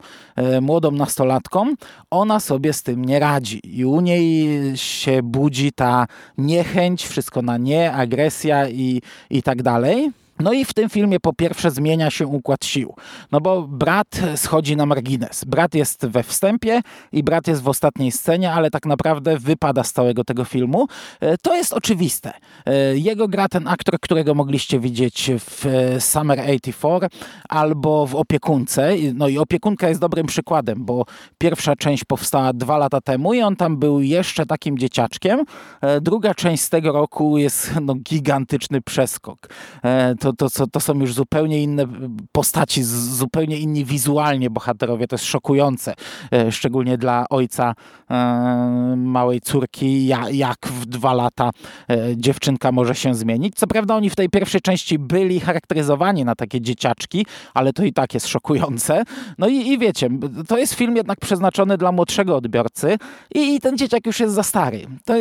młodą 0.60 0.90
nastolatką, 0.90 1.74
ona 2.10 2.40
sobie 2.40 2.72
z 2.72 2.82
tym 2.82 3.04
nie 3.04 3.18
radzi. 3.18 3.60
I 3.64 3.84
u 3.84 4.00
niej 4.00 4.76
się 4.76 5.22
budzi 5.22 5.72
ta 5.72 6.06
niechęć, 6.38 7.06
wszystko 7.06 7.42
na 7.42 7.56
nie, 7.56 7.92
agresja 7.92 8.68
i, 8.68 9.02
i 9.30 9.42
tak 9.42 9.62
dalej. 9.62 10.12
No 10.40 10.52
i 10.52 10.64
w 10.64 10.74
tym 10.74 10.88
filmie 10.90 11.20
po 11.20 11.32
pierwsze 11.32 11.70
zmienia 11.70 12.10
się 12.10 12.26
układ 12.26 12.64
sił, 12.64 12.94
no 13.32 13.40
bo 13.40 13.62
brat 13.62 14.20
schodzi 14.36 14.76
na 14.76 14.86
margines. 14.86 15.44
Brat 15.44 15.74
jest 15.74 16.06
we 16.06 16.22
wstępie 16.22 16.80
i 17.12 17.22
brat 17.22 17.46
jest 17.46 17.62
w 17.62 17.68
ostatniej 17.68 18.12
scenie, 18.12 18.52
ale 18.52 18.70
tak 18.70 18.86
naprawdę 18.86 19.38
wypada 19.38 19.84
z 19.84 19.92
całego 19.92 20.24
tego 20.24 20.44
filmu. 20.44 20.86
E, 21.20 21.38
to 21.38 21.56
jest 21.56 21.72
oczywiste. 21.72 22.32
E, 22.66 22.96
jego 22.96 23.28
gra 23.28 23.48
ten 23.48 23.68
aktor, 23.68 24.00
którego 24.00 24.34
mogliście 24.34 24.80
widzieć 24.80 25.30
w 25.38 25.66
e, 25.66 26.00
Summer 26.00 26.40
84 26.40 27.06
albo 27.48 28.06
w 28.06 28.14
Opiekunce. 28.14 28.92
No 29.14 29.28
i 29.28 29.38
Opiekunka 29.38 29.88
jest 29.88 30.00
dobrym 30.00 30.26
przykładem, 30.26 30.84
bo 30.84 31.04
pierwsza 31.38 31.76
część 31.76 32.04
powstała 32.04 32.52
dwa 32.52 32.78
lata 32.78 33.00
temu 33.00 33.34
i 33.34 33.42
on 33.42 33.56
tam 33.56 33.76
był 33.76 34.00
jeszcze 34.00 34.46
takim 34.46 34.78
dzieciaczkiem. 34.78 35.44
Druga 36.00 36.34
część 36.34 36.62
z 36.62 36.70
tego 36.70 36.92
roku 36.92 37.38
jest 37.38 37.74
no, 37.80 37.94
gigantyczny 37.94 38.80
przeskok. 38.80 39.38
To 40.20 40.27
to, 40.32 40.50
to, 40.50 40.66
to 40.66 40.80
są 40.80 40.94
już 40.94 41.14
zupełnie 41.14 41.62
inne 41.62 41.84
postaci, 42.32 42.82
zupełnie 42.84 43.58
inni 43.58 43.84
wizualnie 43.84 44.50
bohaterowie. 44.50 45.06
To 45.06 45.14
jest 45.14 45.24
szokujące, 45.24 45.94
e, 46.32 46.52
szczególnie 46.52 46.98
dla 46.98 47.26
ojca 47.30 47.74
e, 48.10 48.94
małej 48.96 49.40
córki, 49.40 50.06
jak 50.32 50.58
w 50.66 50.86
dwa 50.86 51.14
lata 51.14 51.50
e, 51.90 52.16
dziewczynka 52.16 52.72
może 52.72 52.94
się 52.94 53.14
zmienić. 53.14 53.54
Co 53.54 53.66
prawda 53.66 53.94
oni 53.94 54.10
w 54.10 54.16
tej 54.16 54.28
pierwszej 54.28 54.60
części 54.60 54.98
byli 54.98 55.40
charakteryzowani 55.40 56.24
na 56.24 56.34
takie 56.34 56.60
dzieciaczki, 56.60 57.26
ale 57.54 57.72
to 57.72 57.84
i 57.84 57.92
tak 57.92 58.14
jest 58.14 58.28
szokujące. 58.28 59.02
No 59.38 59.48
i, 59.48 59.68
i 59.68 59.78
wiecie, 59.78 60.08
to 60.48 60.58
jest 60.58 60.74
film 60.74 60.96
jednak 60.96 61.20
przeznaczony 61.20 61.78
dla 61.78 61.92
młodszego 61.92 62.36
odbiorcy 62.36 62.98
i, 63.34 63.54
i 63.54 63.60
ten 63.60 63.78
dzieciak 63.78 64.06
już 64.06 64.20
jest 64.20 64.34
za 64.34 64.42
stary. 64.42 64.86
To, 65.04 65.14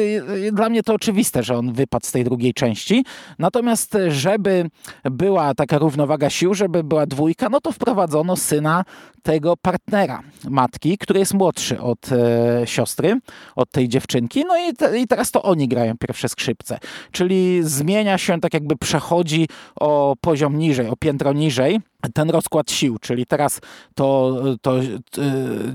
dla 0.52 0.70
mnie 0.70 0.84
to 0.84 0.93
oczywiste, 0.93 1.43
że 1.43 1.58
on 1.58 1.74
wypadł 1.74 2.06
z 2.06 2.12
tej 2.12 2.24
drugiej 2.24 2.54
części. 2.54 3.06
Natomiast 3.39 3.98
żeby 4.08 4.70
była 5.03 5.53
taka 5.53 5.77
równowaga 5.77 6.29
sił, 6.29 6.53
żeby 6.53 6.83
była 6.83 7.05
dwójka, 7.05 7.49
no 7.49 7.62
to 7.62 7.71
wprowadzono 7.71 8.36
syna 8.36 8.86
tego 9.23 9.57
partnera 9.57 10.21
matki, 10.49 10.97
który 10.97 11.19
jest 11.19 11.33
młodszy 11.33 11.81
od 11.81 12.12
e, 12.12 12.67
siostry, 12.67 13.19
od 13.55 13.71
tej 13.71 13.89
dziewczynki. 13.89 14.43
No 14.47 14.57
i, 14.57 14.73
te, 14.73 14.99
i 14.99 15.07
teraz 15.07 15.31
to 15.31 15.43
oni 15.43 15.67
grają 15.67 15.97
pierwsze 15.97 16.29
skrzypce. 16.29 16.79
Czyli 17.12 17.60
zmienia 17.63 18.17
się, 18.17 18.41
tak 18.41 18.53
jakby 18.53 18.75
przechodzi 18.75 19.47
o 19.75 20.15
poziom 20.21 20.57
niżej, 20.57 20.88
o 20.88 20.95
piętro 20.95 21.33
niżej 21.33 21.79
ten 22.13 22.29
rozkład 22.29 22.71
sił, 22.71 22.97
czyli 23.01 23.25
teraz 23.25 23.60
to, 23.95 24.36
to 24.62 24.79
y, 24.79 24.99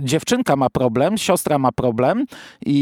dziewczynka 0.01 0.57
ma 0.57 0.71
problem, 0.71 1.19
siostra 1.19 1.59
ma 1.59 1.73
problem 1.73 2.25
i, 2.67 2.77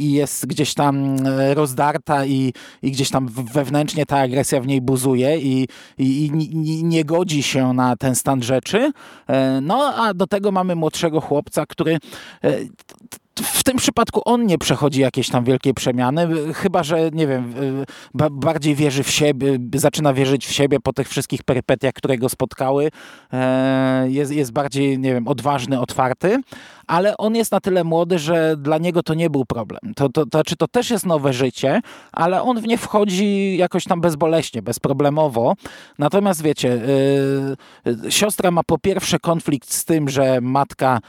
i, 0.00 0.12
jest 0.12 0.46
gdzieś 0.46 0.74
tam 0.74 1.16
rozdarta 1.54 2.26
i, 2.26 2.52
i 2.82 2.90
gdzieś 2.90 3.10
tam 3.10 3.28
wewnętrznie 3.28 4.06
ta 4.06 4.18
agresja 4.18 4.60
w 4.60 4.66
niej 4.66 4.80
buzuje 4.80 5.38
i, 5.38 5.68
i, 5.98 6.26
i 6.26 6.84
nie 6.84 7.04
godzi 7.04 7.42
się 7.42 7.72
na 7.72 7.96
ten 7.96 8.14
stan 8.14 8.42
rzeczy. 8.42 8.92
E, 9.28 9.60
no 9.60 9.94
a 9.94 10.14
do 10.14 10.26
tego 10.26 10.52
mamy 10.52 10.74
młodszego 10.74 11.20
chłopca, 11.20 11.66
który 11.66 11.98
e, 12.44 12.58
w 13.40 13.64
tym 13.64 13.76
przypadku 13.76 14.22
on 14.24 14.46
nie 14.46 14.58
przechodzi 14.58 15.00
jakieś 15.00 15.28
tam 15.28 15.44
wielkie 15.44 15.74
przemiany, 15.74 16.28
chyba 16.54 16.82
że, 16.82 17.10
nie 17.12 17.26
wiem, 17.26 17.54
bardziej 18.30 18.74
wierzy 18.74 19.02
w 19.02 19.10
siebie, 19.10 19.58
zaczyna 19.74 20.14
wierzyć 20.14 20.46
w 20.46 20.52
siebie 20.52 20.80
po 20.80 20.92
tych 20.92 21.08
wszystkich 21.08 21.42
perypetiach, 21.42 21.92
które 21.92 22.18
go 22.18 22.28
spotkały. 22.28 22.90
E, 23.32 24.10
jest, 24.10 24.32
jest 24.32 24.52
bardziej, 24.52 24.98
nie 24.98 25.14
wiem, 25.14 25.28
odważny, 25.28 25.80
otwarty, 25.80 26.40
ale 26.86 27.16
on 27.16 27.36
jest 27.36 27.52
na 27.52 27.60
tyle 27.60 27.84
młody, 27.84 28.18
że 28.18 28.56
dla 28.56 28.78
niego 28.78 29.02
to 29.02 29.14
nie 29.14 29.30
był 29.30 29.44
problem. 29.44 29.94
To, 29.96 30.08
to, 30.08 30.26
to, 30.26 30.38
znaczy, 30.38 30.56
to 30.56 30.68
też 30.68 30.90
jest 30.90 31.06
nowe 31.06 31.32
życie, 31.32 31.80
ale 32.12 32.42
on 32.42 32.60
w 32.60 32.66
nie 32.66 32.78
wchodzi 32.78 33.56
jakoś 33.56 33.84
tam 33.84 34.00
bezboleśnie, 34.00 34.62
bezproblemowo. 34.62 35.54
Natomiast 35.98 36.42
wiecie, 36.42 36.80
yy, 37.84 38.10
siostra 38.10 38.50
ma 38.50 38.62
po 38.66 38.78
pierwsze 38.78 39.18
konflikt 39.18 39.72
z 39.72 39.84
tym, 39.84 40.08
że 40.08 40.40
matka 40.40 41.00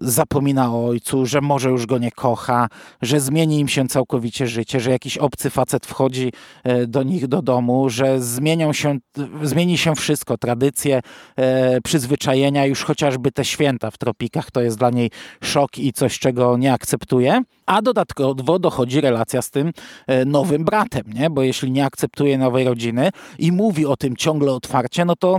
zapomina 0.00 0.74
o 0.74 0.86
ojcu, 0.86 1.26
że 1.26 1.40
może 1.40 1.70
już 1.70 1.86
go 1.86 1.98
nie 1.98 2.10
kocha, 2.10 2.68
że 3.02 3.20
zmieni 3.20 3.60
im 3.60 3.68
się 3.68 3.88
całkowicie 3.88 4.46
życie, 4.46 4.80
że 4.80 4.90
jakiś 4.90 5.18
obcy 5.18 5.50
facet 5.50 5.86
wchodzi 5.86 6.32
e, 6.64 6.86
do 6.86 7.02
nich 7.02 7.26
do 7.26 7.42
domu, 7.42 7.90
że 7.90 8.20
zmienią 8.20 8.72
się, 8.72 8.98
zmieni 9.42 9.78
się 9.78 9.94
wszystko, 9.94 10.38
tradycje, 10.38 11.00
e, 11.36 11.80
przyzwyczajenia, 11.80 12.66
już 12.66 12.84
chociażby 12.84 13.32
te 13.32 13.44
święta 13.44 13.90
w 13.90 13.98
tropikach 13.98 14.50
to 14.50 14.60
jest 14.60 14.78
dla 14.78 14.90
niej 14.90 15.10
szok 15.42 15.78
i 15.78 15.92
coś, 15.92 16.18
czego 16.18 16.56
nie 16.56 16.72
akceptuje. 16.72 17.42
A 17.66 17.82
dodatkowo 17.82 18.58
dochodzi 18.58 19.00
relacja 19.00 19.42
z 19.42 19.50
tym 19.50 19.72
e, 20.06 20.24
nowym 20.24 20.64
bratem, 20.64 21.02
nie? 21.14 21.30
bo 21.30 21.42
jeśli 21.42 21.70
nie 21.70 21.84
akceptuje 21.84 22.38
nowej 22.38 22.64
rodziny 22.64 23.10
i 23.38 23.52
mówi 23.52 23.86
o 23.86 23.96
tym 23.96 24.16
ciągle 24.16 24.52
otwarcie, 24.52 25.04
no 25.04 25.16
to 25.16 25.38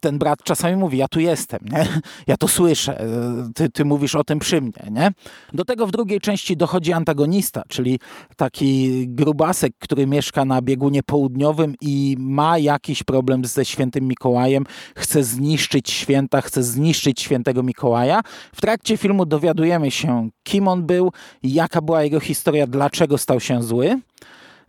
ten 0.00 0.18
brat 0.18 0.42
czasami 0.44 0.76
mówi, 0.76 0.98
ja 0.98 1.08
tu 1.08 1.20
jestem, 1.20 1.60
nie? 1.72 1.86
ja 2.26 2.36
to 2.36 2.48
słyszę, 2.48 3.04
ty, 3.54 3.70
ty 3.72 3.84
mówisz 3.84 4.14
o 4.14 4.24
tym 4.24 4.38
przy 4.38 4.60
mnie, 4.60 4.90
nie? 4.90 5.10
Do 5.52 5.64
tego 5.64 5.86
w 5.86 5.90
drugiej 5.90 6.20
części 6.20 6.56
dochodzi 6.56 6.92
antagonista, 6.92 7.62
czyli 7.68 7.98
taki 8.36 9.04
grubasek, 9.08 9.72
który 9.78 10.06
mieszka 10.06 10.44
na 10.44 10.62
biegunie 10.62 11.02
południowym 11.02 11.74
i 11.80 12.16
ma 12.18 12.58
jakiś 12.58 13.02
problem 13.02 13.44
ze 13.44 13.64
świętym 13.64 14.08
Mikołajem, 14.08 14.64
chce 14.96 15.24
zniszczyć 15.24 15.90
święta, 15.90 16.40
chce 16.40 16.62
zniszczyć 16.62 17.20
świętego 17.20 17.62
Mikołaja. 17.62 18.20
W 18.54 18.60
trakcie 18.60 18.96
filmu 18.96 19.26
dowiadujemy 19.26 19.90
się, 19.90 20.28
kim 20.42 20.68
on 20.68 20.86
był, 20.86 21.12
jaka 21.42 21.80
była 21.80 22.02
jego 22.02 22.20
historia, 22.20 22.66
dlaczego 22.66 23.18
stał 23.18 23.40
się 23.40 23.62
zły. 23.62 24.00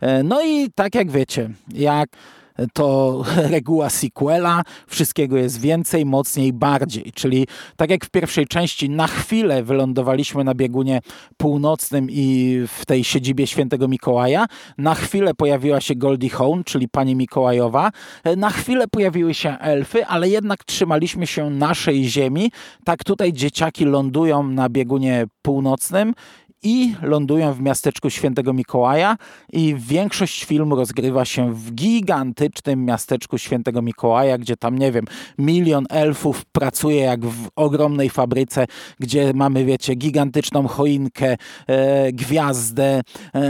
E, 0.00 0.22
no 0.22 0.42
i 0.42 0.70
tak 0.74 0.94
jak 0.94 1.10
wiecie, 1.10 1.50
jak 1.74 2.08
to 2.72 3.22
reguła 3.54 3.90
sequela, 3.90 4.62
wszystkiego 4.86 5.36
jest 5.36 5.60
więcej, 5.60 6.06
mocniej, 6.06 6.52
bardziej. 6.52 7.12
Czyli 7.14 7.46
tak 7.76 7.90
jak 7.90 8.04
w 8.04 8.10
pierwszej 8.10 8.46
części 8.46 8.90
na 8.90 9.06
chwilę 9.06 9.62
wylądowaliśmy 9.62 10.44
na 10.44 10.54
biegunie 10.54 11.00
północnym 11.36 12.06
i 12.10 12.60
w 12.68 12.86
tej 12.86 13.04
siedzibie 13.04 13.46
świętego 13.46 13.88
Mikołaja, 13.88 14.46
na 14.78 14.94
chwilę 14.94 15.34
pojawiła 15.34 15.80
się 15.80 15.94
Goldie 15.94 16.30
Hawn, 16.30 16.64
czyli 16.64 16.88
pani 16.88 17.14
Mikołajowa, 17.14 17.90
na 18.36 18.50
chwilę 18.50 18.88
pojawiły 18.88 19.34
się 19.34 19.58
elfy, 19.58 20.06
ale 20.06 20.28
jednak 20.28 20.64
trzymaliśmy 20.64 21.26
się 21.26 21.50
naszej 21.50 22.04
ziemi. 22.04 22.50
Tak 22.84 23.04
tutaj 23.04 23.32
dzieciaki 23.32 23.84
lądują 23.84 24.42
na 24.42 24.68
biegunie 24.68 25.24
północnym 25.42 26.14
i 26.64 26.94
lądują 27.02 27.52
w 27.52 27.60
miasteczku 27.60 28.10
Świętego 28.10 28.52
Mikołaja 28.52 29.16
i 29.52 29.74
większość 29.78 30.44
filmu 30.44 30.76
rozgrywa 30.76 31.24
się 31.24 31.54
w 31.54 31.72
gigantycznym 31.74 32.84
miasteczku 32.84 33.38
Świętego 33.38 33.82
Mikołaja, 33.82 34.38
gdzie 34.38 34.56
tam, 34.56 34.78
nie 34.78 34.92
wiem, 34.92 35.04
milion 35.38 35.86
elfów 35.90 36.44
pracuje 36.44 37.00
jak 37.00 37.26
w 37.26 37.48
ogromnej 37.56 38.10
fabryce, 38.10 38.66
gdzie 39.00 39.32
mamy, 39.34 39.64
wiecie, 39.64 39.94
gigantyczną 39.94 40.68
choinkę, 40.68 41.36
e, 41.66 42.12
gwiazdę, 42.12 43.00
e, 43.34 43.40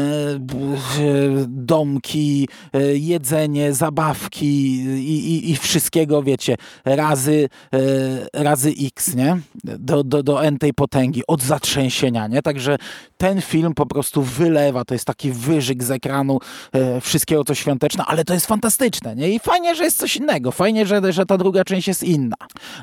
domki, 1.48 2.48
e, 2.72 2.96
jedzenie, 2.96 3.72
zabawki 3.72 4.46
i, 4.46 5.34
i, 5.34 5.50
i, 5.50 5.56
wszystkiego, 5.56 6.22
wiecie, 6.22 6.56
razy, 6.84 7.48
e, 8.34 8.42
razy 8.44 8.72
x, 8.82 9.14
nie? 9.14 9.38
Do, 9.64 10.04
do, 10.04 10.22
do 10.22 10.44
n 10.44 10.58
tej 10.58 10.74
potęgi, 10.74 11.22
od 11.26 11.42
zatrzęsienia, 11.42 12.26
nie? 12.26 12.42
Także 12.42 12.76
ten 13.16 13.40
film 13.40 13.74
po 13.74 13.86
prostu 13.86 14.22
wylewa, 14.22 14.84
to 14.84 14.94
jest 14.94 15.04
taki 15.04 15.30
wyżyk 15.30 15.82
z 15.82 15.90
ekranu 15.90 16.38
e, 16.72 17.00
wszystkiego 17.00 17.44
co 17.44 17.54
świąteczne, 17.54 18.04
ale 18.06 18.24
to 18.24 18.34
jest 18.34 18.46
fantastyczne, 18.46 19.16
nie? 19.16 19.30
I 19.30 19.38
fajnie, 19.38 19.74
że 19.74 19.84
jest 19.84 19.98
coś 19.98 20.16
innego, 20.16 20.50
fajnie, 20.50 20.86
że, 20.86 21.12
że 21.12 21.26
ta 21.26 21.38
druga 21.38 21.64
część 21.64 21.88
jest 21.88 22.02
inna. 22.02 22.36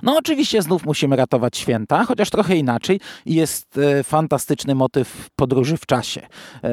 No 0.03 0.17
oczywiście 0.17 0.61
znów 0.61 0.85
musimy 0.85 1.15
ratować 1.15 1.57
święta, 1.57 2.05
chociaż 2.05 2.29
trochę 2.29 2.55
inaczej 2.55 2.99
jest 3.25 3.77
e, 3.77 4.03
fantastyczny 4.03 4.75
motyw 4.75 5.29
podróży 5.35 5.77
w 5.77 5.85
czasie. 5.85 6.21
E, 6.63 6.69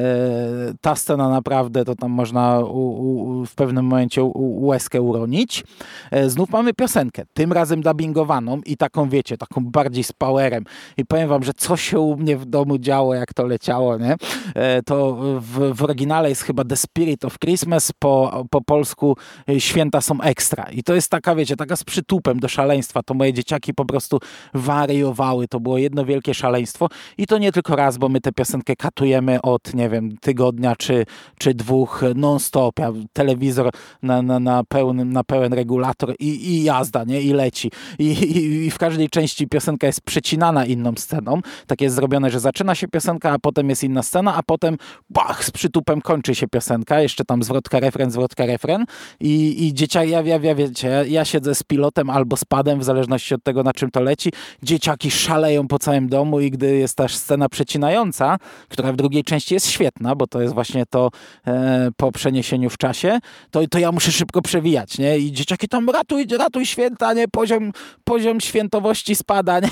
ta 0.81 0.95
scena 0.95 1.29
naprawdę, 1.29 1.85
to 1.85 1.95
tam 1.95 2.11
można 2.11 2.59
u, 2.59 2.79
u, 2.79 3.45
w 3.45 3.55
pewnym 3.55 3.85
momencie 3.85 4.23
u, 4.23 4.67
łezkę 4.67 5.01
uronić. 5.01 5.63
E, 6.11 6.29
znów 6.29 6.49
mamy 6.49 6.73
piosenkę, 6.73 7.23
tym 7.33 7.53
razem 7.53 7.81
dubbingowaną 7.81 8.61
i 8.65 8.77
taką, 8.77 9.09
wiecie, 9.09 9.37
taką 9.37 9.65
bardziej 9.65 10.03
z 10.03 10.11
powerem. 10.11 10.63
I 10.97 11.05
powiem 11.05 11.29
wam, 11.29 11.43
że 11.43 11.53
co 11.53 11.77
się 11.77 11.99
u 11.99 12.17
mnie 12.17 12.37
w 12.37 12.45
domu 12.45 12.77
działo, 12.77 13.13
jak 13.13 13.28
to 13.33 13.45
leciało, 13.45 13.97
nie? 13.97 14.15
E, 14.55 14.83
to 14.83 15.17
w, 15.39 15.75
w 15.75 15.83
oryginale 15.83 16.29
jest 16.29 16.41
chyba 16.41 16.65
The 16.65 16.75
Spirit 16.75 17.25
of 17.25 17.39
Christmas, 17.39 17.91
po, 17.99 18.45
po 18.49 18.61
polsku 18.61 19.17
e, 19.49 19.59
Święta 19.59 20.01
są 20.01 20.21
ekstra. 20.21 20.65
I 20.71 20.83
to 20.83 20.95
jest 20.95 21.11
taka, 21.11 21.35
wiecie, 21.35 21.55
taka 21.55 21.75
z 21.75 21.83
przytupem 21.83 22.39
do 22.39 22.47
szaleństwa. 22.47 23.03
To 23.03 23.13
moje 23.13 23.33
dzieciaki 23.33 23.73
po 23.73 23.85
prostu 23.85 24.19
wariowały. 24.53 25.47
To 25.47 25.59
było 25.59 25.77
jedno 25.77 26.05
wielkie 26.05 26.33
szaleństwo. 26.33 26.87
I 27.17 27.27
to 27.27 27.37
nie 27.37 27.51
tylko 27.51 27.75
raz, 27.75 27.97
bo 27.97 28.09
my 28.09 28.21
tę 28.21 28.31
piosenkę 28.31 28.75
katujemy 28.75 29.41
od, 29.41 29.73
nie 29.73 29.89
wiem, 29.89 30.17
tygodnia 30.17 30.75
czy, 30.75 31.05
czy 31.37 31.53
dwóch 31.53 32.03
non-stop. 32.15 32.79
Ja, 32.79 32.91
telewizor 33.13 33.71
na, 34.03 34.21
na, 34.21 34.39
na, 34.39 34.63
na 35.05 35.23
pełen 35.23 35.53
regulator 35.53 36.15
i, 36.19 36.51
i 36.51 36.63
jazda, 36.63 37.03
nie? 37.03 37.21
I 37.21 37.33
leci. 37.33 37.71
I, 37.99 38.05
i, 38.05 38.65
I 38.65 38.71
w 38.71 38.77
każdej 38.77 39.09
części 39.09 39.47
piosenka 39.47 39.87
jest 39.87 40.01
przecinana 40.01 40.65
inną 40.65 40.93
sceną. 40.97 41.41
Tak 41.67 41.81
jest 41.81 41.95
zrobione, 41.95 42.29
że 42.29 42.39
zaczyna 42.39 42.75
się 42.75 42.87
piosenka, 42.87 43.18
a 43.25 43.39
potem 43.39 43.69
jest 43.69 43.83
inna 43.83 44.03
scena, 44.03 44.35
a 44.35 44.43
potem 44.43 44.77
bach, 45.09 45.45
z 45.45 45.51
przytupem 45.51 46.01
kończy 46.01 46.35
się 46.35 46.47
piosenka. 46.47 47.01
Jeszcze 47.01 47.25
tam 47.25 47.43
zwrotka, 47.43 47.79
refren, 47.79 48.11
zwrotka, 48.11 48.45
refren. 48.45 48.85
I, 49.19 49.67
i 49.67 49.73
dzieciaki, 49.73 50.11
ja, 50.11 50.21
ja, 50.21 50.39
ja 50.41 50.55
wiecie, 50.55 51.05
ja 51.07 51.25
siedzę 51.25 51.55
z 51.55 51.63
pilotem 51.63 52.09
albo 52.09 52.37
z 52.37 52.45
padem, 52.45 52.79
w 52.79 52.83
zależności 52.83 53.35
od 53.35 53.43
tego, 53.43 53.63
na 53.63 53.73
czym 53.73 53.91
to 53.91 54.01
leci. 54.01 54.31
Dzieciaki 54.63 55.11
szaleją 55.11 55.67
po 55.67 55.79
całym 55.79 56.09
domu 56.09 56.39
i 56.39 56.51
gdy 56.51 56.77
jest 56.77 56.97
ta 56.97 57.07
scena 57.07 57.49
przecinająca, 57.49 58.37
która 58.69 58.93
w 58.93 58.95
drugiej 58.95 59.23
części 59.23 59.53
jest 59.53 59.67
świetna, 59.67 60.15
bo 60.15 60.27
to 60.27 60.41
jest 60.41 60.53
właśnie 60.53 60.85
to 60.85 61.09
e, 61.47 61.89
po 61.97 62.11
przeniesieniu 62.11 62.69
w 62.69 62.77
czasie, 62.77 63.19
to, 63.51 63.67
to 63.67 63.79
ja 63.79 63.91
muszę 63.91 64.11
szybko 64.11 64.41
przewijać, 64.41 64.97
nie? 64.97 65.17
I 65.17 65.31
dzieciaki 65.31 65.67
tam 65.67 65.89
ratuj, 65.89 66.25
ratuj 66.39 66.65
święta, 66.65 67.13
nie? 67.13 67.27
Poziom, 67.27 67.71
poziom 68.03 68.41
świętowości 68.41 69.15
spada, 69.15 69.59
nie? 69.59 69.69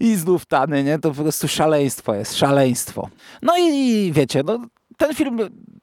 I 0.08 0.16
znów 0.16 0.46
tany, 0.46 0.84
nie? 0.84 0.98
To 0.98 1.10
po 1.10 1.22
prostu 1.22 1.48
szaleństwo 1.48 1.97
jest, 2.14 2.36
szaleństwo. 2.36 3.08
No 3.42 3.56
i, 3.58 3.62
i 3.62 4.12
wiecie, 4.12 4.42
no, 4.42 4.58
ten 4.96 5.14
film 5.14 5.38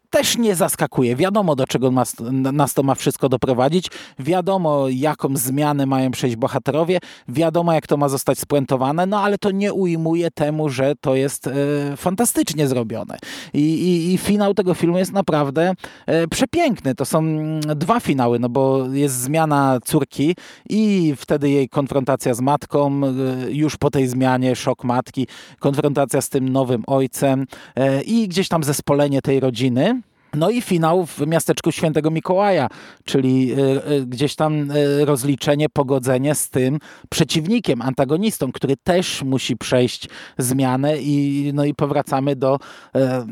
też 0.09 0.37
nie 0.37 0.55
zaskakuje. 0.55 1.15
Wiadomo, 1.15 1.55
do 1.55 1.67
czego 1.67 1.91
nas, 1.91 2.15
nas 2.31 2.73
to 2.73 2.83
ma 2.83 2.95
wszystko 2.95 3.29
doprowadzić. 3.29 3.87
Wiadomo, 4.19 4.85
jaką 4.89 5.37
zmianę 5.37 5.85
mają 5.85 6.11
przejść 6.11 6.35
bohaterowie. 6.35 6.99
Wiadomo, 7.27 7.73
jak 7.73 7.87
to 7.87 7.97
ma 7.97 8.09
zostać 8.09 8.39
spuentowane, 8.39 9.05
no 9.05 9.19
ale 9.19 9.37
to 9.37 9.51
nie 9.51 9.73
ujmuje 9.73 10.31
temu, 10.31 10.69
że 10.69 10.93
to 11.01 11.15
jest 11.15 11.47
e, 11.47 11.51
fantastycznie 11.97 12.67
zrobione. 12.67 13.17
I, 13.53 13.59
i, 13.59 14.13
I, 14.13 14.17
finał 14.17 14.53
tego 14.53 14.73
filmu 14.73 14.97
jest 14.97 15.13
naprawdę 15.13 15.73
e, 16.05 16.27
przepiękny. 16.27 16.95
To 16.95 17.05
są 17.05 17.19
mm, 17.19 17.61
dwa 17.61 17.99
finały, 17.99 18.39
no 18.39 18.49
bo 18.49 18.85
jest 18.91 19.15
zmiana 19.15 19.79
córki 19.85 20.35
i 20.69 21.13
wtedy 21.17 21.49
jej 21.49 21.69
konfrontacja 21.69 22.33
z 22.33 22.41
matką, 22.41 23.01
e, 23.03 23.51
już 23.51 23.77
po 23.77 23.91
tej 23.91 24.07
zmianie 24.07 24.55
szok 24.55 24.83
matki, 24.83 25.27
konfrontacja 25.59 26.21
z 26.21 26.29
tym 26.29 26.49
nowym 26.49 26.83
ojcem 26.87 27.45
e, 27.75 28.01
i 28.01 28.27
gdzieś 28.27 28.47
tam 28.47 28.63
zespolenie 28.63 29.21
tej 29.21 29.39
rodziny. 29.39 30.01
No 30.36 30.50
i 30.50 30.62
finał 30.62 31.06
w 31.06 31.28
miasteczku 31.28 31.71
Świętego 31.71 32.12
Mikołaja, 32.12 32.69
czyli 33.06 33.52
e, 33.52 33.56
e, 33.86 34.02
gdzieś 34.02 34.36
tam 34.36 34.71
e, 34.71 35.06
rozliczenie, 35.06 35.69
pogodzenie 35.69 36.36
z 36.36 36.50
tym 36.50 36.80
przeciwnikiem, 37.10 37.82
antagonistą, 37.82 38.52
który 38.52 38.78
też 38.78 39.24
musi 39.24 39.58
przejść 39.58 40.10
zmianę 40.38 40.98
i, 40.98 41.52
no 41.54 41.65
i 41.65 41.74
powracamy 41.74 42.36
do 42.36 42.60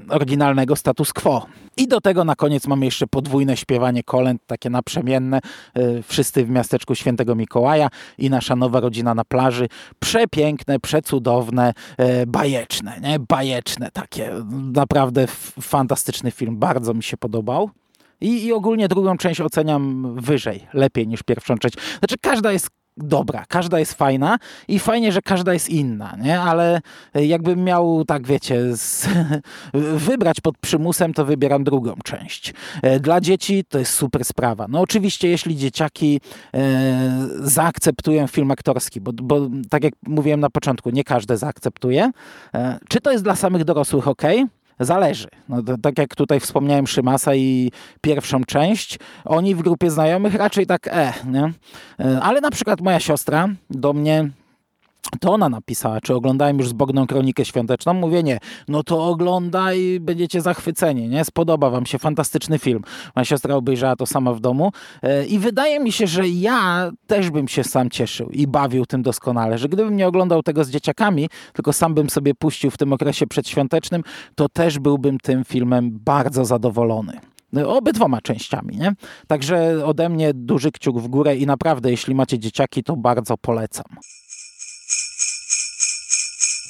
oryginalnego 0.10 0.76
status 0.76 1.14
quo. 1.14 1.46
I 1.78 1.88
do 1.88 2.02
tego 2.02 2.24
na 2.24 2.36
koniec 2.36 2.68
mamy 2.68 2.86
jeszcze 2.86 3.08
podwójne 3.08 3.58
śpiewanie 3.58 4.04
kolęd, 4.04 4.42
takie 4.48 4.70
naprzemienne. 4.70 5.40
Wszyscy 6.04 6.46
w 6.46 6.50
miasteczku 6.50 6.96
Świętego 6.96 7.36
Mikołaja 7.36 7.90
i 8.18 8.30
nasza 8.30 8.56
nowa 8.56 8.80
rodzina 8.80 9.16
na 9.16 9.26
plaży. 9.26 9.68
Przepiękne, 10.00 10.80
przecudowne, 10.80 11.74
bajeczne, 12.28 13.00
nie? 13.02 13.20
Bajeczne 13.20 13.92
takie. 13.92 14.32
Naprawdę 14.74 15.28
fantastyczny 15.62 16.32
film, 16.32 16.58
bardzo 16.58 16.93
mi 16.94 17.04
się 17.04 17.18
podobał. 17.18 17.70
I, 18.22 18.46
I 18.46 18.54
ogólnie 18.54 18.88
drugą 18.88 19.18
część 19.18 19.42
oceniam 19.42 20.16
wyżej, 20.16 20.68
lepiej 20.74 21.08
niż 21.08 21.24
pierwszą 21.24 21.58
część. 21.58 21.76
Znaczy 22.00 22.16
każda 22.22 22.52
jest 22.52 22.70
dobra, 22.98 23.46
każda 23.48 23.80
jest 23.80 23.94
fajna 23.94 24.38
i 24.68 24.80
fajnie, 24.80 25.12
że 25.12 25.22
każda 25.22 25.54
jest 25.54 25.70
inna, 25.70 26.18
nie? 26.22 26.40
Ale 26.40 26.82
jakbym 27.14 27.64
miał, 27.64 28.06
tak 28.06 28.28
wiecie, 28.28 28.78
z, 28.78 29.08
wybrać 30.08 30.42
pod 30.42 30.58
przymusem, 30.58 31.14
to 31.14 31.26
wybieram 31.26 31.64
drugą 31.64 31.96
część. 32.04 32.54
E, 32.82 33.00
dla 33.00 33.22
dzieci 33.22 33.64
to 33.70 33.80
jest 33.80 33.94
super 33.94 34.26
sprawa. 34.26 34.66
No 34.70 34.80
oczywiście, 34.80 35.30
jeśli 35.30 35.56
dzieciaki 35.56 36.22
e, 36.54 37.28
zaakceptują 37.40 38.28
film 38.28 38.52
aktorski, 38.52 39.02
bo, 39.02 39.14
bo 39.14 39.50
tak 39.70 39.84
jak 39.84 39.94
mówiłem 40.08 40.40
na 40.40 40.50
początku, 40.50 40.90
nie 40.90 41.04
każde 41.04 41.38
zaakceptuje. 41.38 42.12
E, 42.54 42.80
czy 42.90 43.02
to 43.02 43.12
jest 43.12 43.24
dla 43.24 43.36
samych 43.36 43.64
dorosłych 43.64 44.08
ok? 44.08 44.24
Zależy. 44.80 45.28
No, 45.50 45.64
to, 45.64 45.78
tak 45.78 45.98
jak 45.98 46.16
tutaj 46.16 46.40
wspomniałem 46.40 46.88
Szymasa 46.88 47.36
i 47.36 47.72
pierwszą 48.02 48.44
część, 48.44 49.00
oni 49.26 49.56
w 49.56 49.62
grupie 49.62 49.92
znajomych 49.92 50.36
raczej 50.36 50.66
tak 50.66 50.88
e, 50.88 51.14
nie? 51.26 51.54
E, 52.00 52.20
ale 52.22 52.42
na 52.42 52.52
przykład 52.52 52.82
moja 52.82 53.00
siostra 53.00 53.50
do 53.70 53.94
mnie 53.94 54.30
to 55.20 55.34
ona 55.34 55.50
napisała, 55.50 56.02
czy 56.02 56.16
oglądałem 56.16 56.58
już 56.58 56.70
zbogną 56.70 57.08
kronikę 57.08 57.46
świąteczną. 57.46 57.94
Mówię 57.94 58.24
nie, 58.24 58.38
no 58.68 58.84
to 58.84 59.06
oglądaj, 59.06 60.00
będziecie 60.02 60.42
zachwyceni, 60.42 61.10
nie? 61.10 61.26
Spodoba 61.26 61.70
wam 61.70 61.86
się, 61.86 62.00
fantastyczny 62.00 62.60
film. 62.60 62.84
Moja 63.16 63.26
siostra 63.26 63.56
obejrzała 63.56 63.96
to 63.96 64.06
sama 64.06 64.34
w 64.34 64.40
domu 64.40 64.72
e, 65.02 65.26
i 65.26 65.40
wydaje 65.40 65.80
mi 65.80 65.92
się, 65.92 66.08
że 66.08 66.28
ja 66.28 66.92
też 67.08 67.30
bym 67.30 67.48
się 67.48 67.64
sam 67.64 67.90
cieszył 67.90 68.30
i 68.30 68.48
bawił 68.48 68.86
tym 68.86 69.02
doskonale, 69.02 69.58
że 69.58 69.70
gdybym 69.70 69.98
nie 69.98 70.08
oglądał 70.08 70.44
tego 70.44 70.64
z 70.64 70.70
dzieciakami, 70.70 71.30
tylko 71.54 71.74
sam 71.74 71.94
bym 71.94 72.10
sobie 72.10 72.36
puścił 72.36 72.72
w 72.72 72.78
tym 72.78 72.94
okresie 72.94 73.28
przedświątecznym, 73.28 74.04
to 74.36 74.50
też 74.50 74.80
byłbym 74.80 75.18
tym 75.20 75.44
filmem 75.44 76.00
bardzo 76.06 76.46
zadowolony 76.46 77.20
obydwoma 77.68 78.22
częściami, 78.22 78.78
nie? 78.78 78.94
Także 79.28 79.86
ode 79.86 80.10
mnie 80.10 80.32
duży 80.34 80.72
kciuk 80.72 81.00
w 81.00 81.08
górę 81.08 81.36
i 81.36 81.46
naprawdę, 81.46 81.92
jeśli 81.92 82.16
macie 82.16 82.40
dzieciaki, 82.40 82.84
to 82.84 82.96
bardzo 82.96 83.38
polecam. 83.38 83.86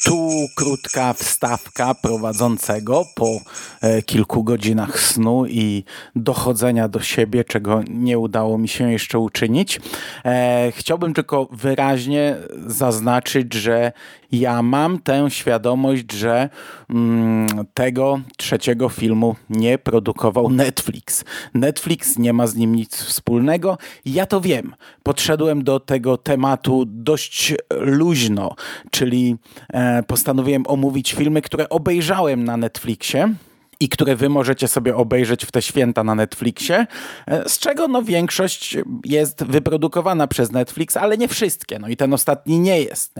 Tu 0.03 0.47
krótka 0.55 1.13
wstawka 1.13 1.93
prowadzącego 1.93 3.05
po 3.15 3.39
e, 3.81 4.01
kilku 4.01 4.43
godzinach 4.43 4.99
snu 4.99 5.45
i 5.45 5.83
dochodzenia 6.15 6.87
do 6.87 7.01
siebie, 7.01 7.43
czego 7.43 7.81
nie 7.89 8.19
udało 8.19 8.57
mi 8.57 8.67
się 8.67 8.91
jeszcze 8.91 9.19
uczynić. 9.19 9.79
E, 10.25 10.71
chciałbym 10.75 11.13
tylko 11.13 11.47
wyraźnie 11.51 12.35
zaznaczyć, 12.67 13.53
że 13.53 13.91
ja 14.33 14.61
mam 14.61 14.99
tę 14.99 15.29
świadomość, 15.29 16.11
że 16.11 16.49
mm, 16.89 17.47
tego 17.73 18.21
trzeciego 18.37 18.89
filmu 18.89 19.35
nie 19.49 19.77
produkował 19.77 20.49
Netflix. 20.49 21.25
Netflix 21.53 22.17
nie 22.17 22.33
ma 22.33 22.47
z 22.47 22.55
nim 22.55 22.75
nic 22.75 22.95
wspólnego. 22.95 23.77
Ja 24.05 24.25
to 24.25 24.41
wiem. 24.41 24.75
Podszedłem 25.03 25.63
do 25.63 25.79
tego 25.79 26.17
tematu 26.17 26.83
dość 26.87 27.53
luźno, 27.79 28.55
czyli 28.91 29.35
e, 29.73 30.03
postanowiłem 30.03 30.63
omówić 30.67 31.13
filmy, 31.13 31.41
które 31.41 31.69
obejrzałem 31.69 32.43
na 32.43 32.57
Netflixie 32.57 33.33
i 33.83 33.89
które 33.89 34.15
wy 34.15 34.29
możecie 34.29 34.67
sobie 34.67 34.95
obejrzeć 34.95 35.45
w 35.45 35.51
te 35.51 35.61
święta 35.61 36.03
na 36.03 36.15
Netflixie, 36.15 36.87
e, 37.27 37.49
z 37.49 37.59
czego 37.59 37.87
no 37.87 38.03
większość 38.03 38.77
jest 39.05 39.43
wyprodukowana 39.43 40.27
przez 40.27 40.51
Netflix, 40.51 40.97
ale 40.97 41.17
nie 41.17 41.27
wszystkie. 41.27 41.79
No 41.79 41.87
i 41.87 41.97
ten 41.97 42.13
ostatni 42.13 42.59
nie 42.59 42.81
jest. 42.81 43.15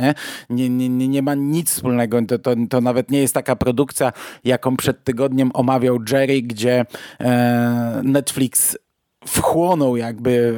Nie, 0.49 0.69
nie, 0.69 0.89
nie, 0.89 1.07
nie 1.07 1.21
ma 1.21 1.35
nic 1.35 1.71
wspólnego. 1.71 2.21
To, 2.27 2.39
to, 2.39 2.55
to 2.69 2.81
nawet 2.81 3.11
nie 3.11 3.19
jest 3.19 3.33
taka 3.33 3.55
produkcja, 3.55 4.13
jaką 4.43 4.77
przed 4.77 5.03
tygodniem 5.03 5.51
omawiał 5.53 5.99
Jerry, 6.11 6.41
gdzie 6.41 6.85
e, 7.19 8.01
Netflix 8.03 8.77
wchłonął 9.25 9.97
jakby 9.97 10.55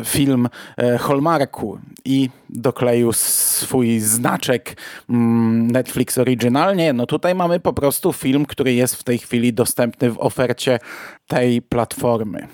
e, 0.00 0.04
film 0.04 0.48
e, 0.76 0.98
Hallmarku 0.98 1.78
i 2.04 2.30
dokleił 2.50 3.12
swój 3.12 4.00
znaczek 4.00 4.76
mm, 5.10 5.70
Netflix 5.70 6.18
oryginalnie. 6.18 6.92
No 6.92 7.06
tutaj 7.06 7.34
mamy 7.34 7.60
po 7.60 7.72
prostu 7.72 8.12
film, 8.12 8.46
który 8.46 8.74
jest 8.74 8.94
w 8.94 9.04
tej 9.04 9.18
chwili 9.18 9.52
dostępny 9.52 10.10
w 10.10 10.18
ofercie 10.18 10.78
tej 11.26 11.62
platformy. 11.62 12.48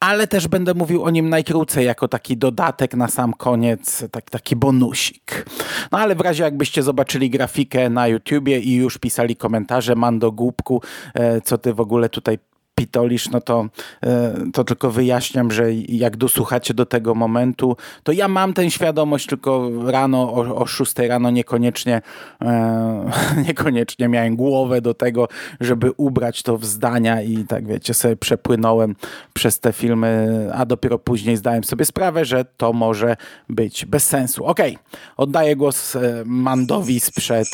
ale 0.00 0.26
też 0.26 0.48
będę 0.48 0.74
mówił 0.74 1.04
o 1.04 1.10
nim 1.10 1.28
najkrócej, 1.28 1.86
jako 1.86 2.08
taki 2.08 2.36
dodatek 2.36 2.94
na 2.94 3.08
sam 3.08 3.32
koniec, 3.32 4.04
tak, 4.10 4.30
taki 4.30 4.56
bonusik. 4.56 5.44
No 5.92 5.98
ale 5.98 6.14
w 6.14 6.20
razie 6.20 6.44
jakbyście 6.44 6.82
zobaczyli 6.82 7.30
grafikę 7.30 7.90
na 7.90 8.08
YouTubie 8.08 8.58
i 8.58 8.74
już 8.74 8.98
pisali 8.98 9.36
komentarze, 9.36 9.94
Mando 9.94 10.32
Głupku, 10.32 10.82
e, 11.14 11.40
co 11.40 11.58
ty 11.58 11.74
w 11.74 11.80
ogóle 11.80 12.08
tutaj 12.08 12.38
pitolisz, 12.78 13.30
no 13.30 13.40
to, 13.40 13.68
e, 14.02 14.34
to 14.52 14.64
tylko 14.64 14.90
wyjaśniam, 14.90 15.50
że 15.50 15.72
jak 15.74 16.16
dosłuchacie 16.16 16.74
do 16.74 16.86
tego 16.86 17.14
momentu, 17.14 17.76
to 18.02 18.12
ja 18.12 18.28
mam 18.28 18.52
tę 18.52 18.70
świadomość, 18.70 19.26
tylko 19.26 19.70
rano 19.84 20.32
o, 20.32 20.56
o 20.56 20.66
6 20.66 20.94
rano 20.98 21.30
niekoniecznie, 21.30 22.02
e, 22.42 23.10
niekoniecznie 23.48 24.08
miałem 24.08 24.36
głowę 24.36 24.80
do 24.80 24.94
tego, 24.94 25.28
żeby 25.60 25.92
ubrać 25.96 26.42
to 26.42 26.58
w 26.58 26.64
zdania 26.64 27.22
i 27.22 27.44
tak 27.44 27.66
wiecie, 27.66 27.94
sobie 27.94 28.16
przepłynąłem 28.16 28.96
przez 29.32 29.60
te 29.60 29.72
filmy, 29.72 30.28
a 30.54 30.66
dopiero 30.66 30.98
później 30.98 31.36
zdałem 31.36 31.64
sobie 31.64 31.84
sprawę, 31.84 32.24
że 32.24 32.44
to 32.56 32.72
może 32.72 33.16
być 33.48 33.86
bez 33.86 34.06
sensu. 34.06 34.44
Okej, 34.44 34.76
okay. 34.76 35.00
oddaję 35.16 35.56
głos 35.56 35.96
e, 35.96 36.22
Mandowi 36.26 37.00
sprzed 37.00 37.48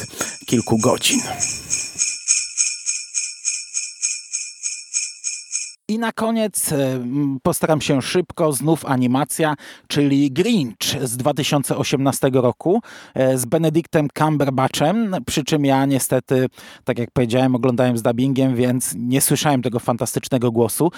kilku 0.46 0.78
godzin. 0.78 1.20
I 5.88 5.98
na 5.98 6.12
koniec 6.12 6.72
e, 6.72 7.04
postaram 7.42 7.80
się 7.80 8.02
szybko, 8.02 8.52
znów 8.52 8.84
animacja, 8.84 9.54
czyli 9.88 10.32
Grinch 10.32 11.02
z 11.02 11.16
2018 11.16 12.30
roku 12.32 12.80
e, 13.14 13.38
z 13.38 13.44
Benedictem 13.44 14.08
Cumberbatchem, 14.18 15.16
przy 15.26 15.44
czym 15.44 15.64
ja 15.64 15.86
niestety, 15.86 16.46
tak 16.84 16.98
jak 16.98 17.10
powiedziałem, 17.10 17.54
oglądałem 17.54 17.98
z 17.98 18.02
dubbingiem, 18.02 18.56
więc 18.56 18.94
nie 18.96 19.20
słyszałem 19.20 19.62
tego 19.62 19.78
fantastycznego 19.78 20.52
głosu. 20.52 20.90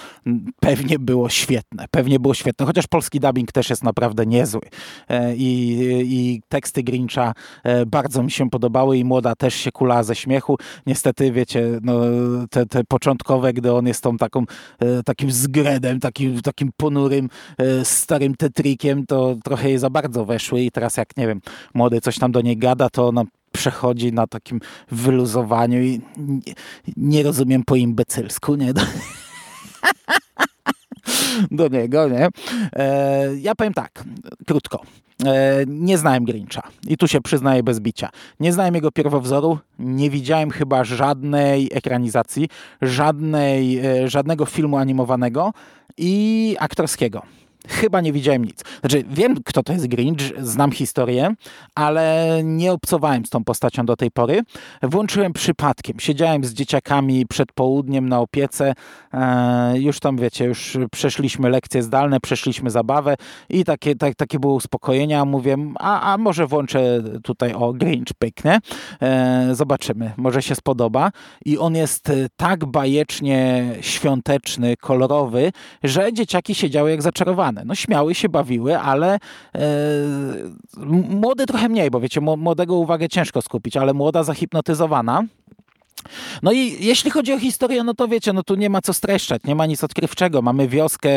Pewnie 0.61 0.99
było 0.99 1.29
świetne, 1.29 1.85
pewnie 1.91 2.21
było 2.21 2.35
świetne, 2.35 2.67
chociaż 2.67 2.87
polski 2.87 3.21
dubbing 3.21 3.53
też 3.53 3.71
jest 3.71 3.85
naprawdę 3.85 4.27
niezły. 4.27 4.63
E, 5.09 5.37
I, 5.37 5.79
i 6.03 6.43
teksty 6.49 6.83
Grincha 6.83 7.33
bardzo 7.87 8.23
mi 8.23 8.31
się 8.31 8.51
podobały 8.51 8.99
i 8.99 9.05
młoda 9.05 9.35
też 9.35 9.55
się 9.55 9.73
kula 9.73 10.03
ze 10.03 10.15
śmiechu. 10.15 10.59
Niestety, 10.87 11.33
wiecie, 11.33 11.79
no, 11.83 12.01
te, 12.51 12.67
te 12.67 12.85
początkowe, 12.85 13.53
gdy 13.53 13.73
on 13.73 13.87
jest 13.87 14.03
tą 14.03 14.17
taką 14.17 14.45
takim 15.05 15.31
zgredem, 15.31 16.01
takim, 16.01 16.43
takim 16.43 16.71
ponurym, 16.77 17.29
e, 17.59 17.85
starym 17.85 18.35
tetrikiem, 18.35 19.07
to 19.07 19.37
trochę 19.45 19.69
jej 19.69 19.79
za 19.79 19.91
bardzo 19.91 20.25
weszły 20.25 20.63
i 20.63 20.71
teraz 20.71 20.97
jak, 20.97 21.17
nie 21.17 21.27
wiem, 21.27 21.41
młody 21.75 22.01
coś 22.01 22.19
tam 22.19 22.33
do 22.33 22.41
niej 22.41 22.57
gada, 22.57 22.91
to 22.91 23.09
ona 23.09 23.25
przechodzi 23.53 24.13
na 24.13 24.27
takim 24.27 24.61
wyluzowaniu 24.91 25.83
i 25.83 26.01
nie, 26.17 26.55
nie 26.97 27.23
rozumiem 27.23 27.65
po 27.65 27.77
imbecylsku, 27.77 28.55
nie? 28.55 28.73
do 31.51 31.69
niego, 31.69 32.09
nie? 32.09 32.29
E, 32.73 33.37
ja 33.37 33.55
powiem 33.55 33.75
tak, 33.75 34.05
krótko. 34.47 34.83
E, 35.25 35.65
nie 35.67 35.99
znałem 35.99 36.25
Grincha 36.25 36.63
i 36.89 36.97
tu 36.97 37.09
się 37.09 37.21
przyznaję 37.21 37.63
bez 37.63 37.81
bicia. 37.81 38.11
Nie 38.41 38.53
znałem 38.53 38.75
jego 38.75 38.93
pierwowzoru, 38.93 39.59
nie 39.79 40.11
widziałem 40.11 40.51
chyba 40.51 40.85
żadnej 40.85 41.69
ekranizacji, 41.73 42.49
żadnej, 42.83 43.79
e, 43.79 44.09
żadnego 44.09 44.47
filmu 44.47 44.77
animowanego 44.77 45.53
i 45.97 46.57
aktorskiego 46.61 47.23
chyba 47.69 48.01
nie 48.01 48.13
widziałem 48.13 48.45
nic. 48.45 48.63
Znaczy, 48.81 49.05
wiem, 49.11 49.37
kto 49.45 49.63
to 49.63 49.73
jest 49.73 49.87
Grinch, 49.87 50.21
znam 50.39 50.73
historię, 50.73 51.35
ale 51.75 52.27
nie 52.45 52.73
obcowałem 52.73 53.27
z 53.27 53.31
tą 53.31 53.45
postacią 53.45 53.87
do 53.87 53.97
tej 53.97 54.11
pory. 54.11 54.43
Włączyłem 54.83 55.33
przypadkiem. 55.33 56.01
Siedziałem 56.01 56.45
z 56.45 56.53
dzieciakami 56.53 57.27
przed 57.27 57.53
południem 57.53 58.09
na 58.09 58.21
opiece. 58.21 58.75
E, 59.13 59.79
już 59.79 60.01
tam, 60.01 60.17
wiecie, 60.17 60.45
już 60.45 60.79
przeszliśmy 60.93 61.51
lekcje 61.51 61.83
zdalne, 61.83 62.21
przeszliśmy 62.21 62.71
zabawę 62.71 63.17
i 63.51 63.65
takie, 63.65 63.95
tak, 63.95 64.15
takie 64.15 64.39
było 64.39 64.55
uspokojenie. 64.55 65.21
A 65.21 65.25
mówię, 65.25 65.57
a, 65.79 66.13
a 66.13 66.19
może 66.19 66.47
włączę 66.47 67.03
tutaj 67.23 67.55
o 67.55 67.73
Grinch, 67.73 68.15
pyknę. 68.19 68.59
E, 69.03 69.49
zobaczymy, 69.53 70.13
może 70.17 70.43
się 70.43 70.55
spodoba. 70.55 71.11
I 71.45 71.59
on 71.59 71.75
jest 71.75 72.13
tak 72.37 72.65
bajecznie 72.65 73.65
świąteczny, 73.81 74.77
kolorowy, 74.77 75.53
że 75.83 76.13
dzieciaki 76.13 76.55
siedziały 76.55 76.91
jak 76.91 77.03
zaczarowane. 77.03 77.56
No 77.65 77.75
śmiały 77.75 78.15
się, 78.15 78.29
bawiły, 78.29 78.79
ale 78.79 79.15
e, 79.15 79.61
młody 81.09 81.47
trochę 81.47 81.69
mniej, 81.69 81.91
bo 81.91 82.01
wiecie, 82.01 82.21
młodego 82.21 82.75
uwagę 82.75 83.09
ciężko 83.09 83.43
skupić, 83.43 83.77
ale 83.77 83.95
młoda 83.95 84.23
zahipnotyzowana 84.23 85.25
no 86.47 86.53
i 86.53 86.77
jeśli 86.81 87.11
chodzi 87.11 87.33
o 87.33 87.39
historię, 87.39 87.85
no 87.85 87.95
to 87.95 88.09
wiecie, 88.09 88.33
no 88.33 88.43
tu 88.43 88.55
nie 88.55 88.71
ma 88.71 88.81
co 88.81 88.93
streszczać, 88.93 89.43
nie 89.45 89.55
ma 89.55 89.67
nic 89.67 89.85
odkrywczego. 89.85 90.43
Mamy 90.43 90.69
wioskę 90.69 91.11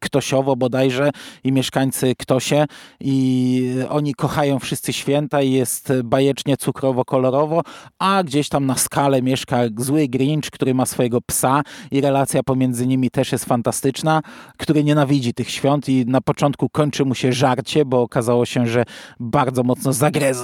Ktosiowo 0.00 0.56
bodajże 0.56 1.10
i 1.44 1.52
mieszkańcy 1.52 2.14
Ktosie 2.18 2.66
i 3.00 3.74
oni 3.88 4.14
kochają 4.14 4.58
wszyscy 4.58 4.92
święta 4.92 5.42
i 5.42 5.52
jest 5.52 5.92
bajecznie 6.04 6.56
cukrowo-kolorowo, 6.56 7.60
a 7.98 8.22
gdzieś 8.24 8.48
tam 8.48 8.66
na 8.66 8.76
skale 8.76 9.22
mieszka 9.22 9.58
zły 9.76 10.08
Grinch, 10.08 10.50
który 10.50 10.74
ma 10.74 10.86
swojego 10.86 11.20
psa 11.20 11.62
i 11.90 12.00
relacja 12.00 12.42
pomiędzy 12.42 12.86
nimi 12.86 13.10
też 13.10 13.32
jest 13.32 13.44
fantastyczna, 13.44 14.22
który 14.56 14.84
nienawidzi 14.84 15.34
tych 15.34 15.50
świąt 15.50 15.88
i 15.88 16.06
na 16.06 16.20
początku 16.20 16.68
kończy 16.68 17.04
mu 17.04 17.14
się 17.14 17.32
żarcie, 17.32 17.84
bo 17.84 18.02
okazało 18.02 18.46
się, 18.46 18.66
że 18.66 18.84
bardzo 19.20 19.62
mocno 19.62 19.92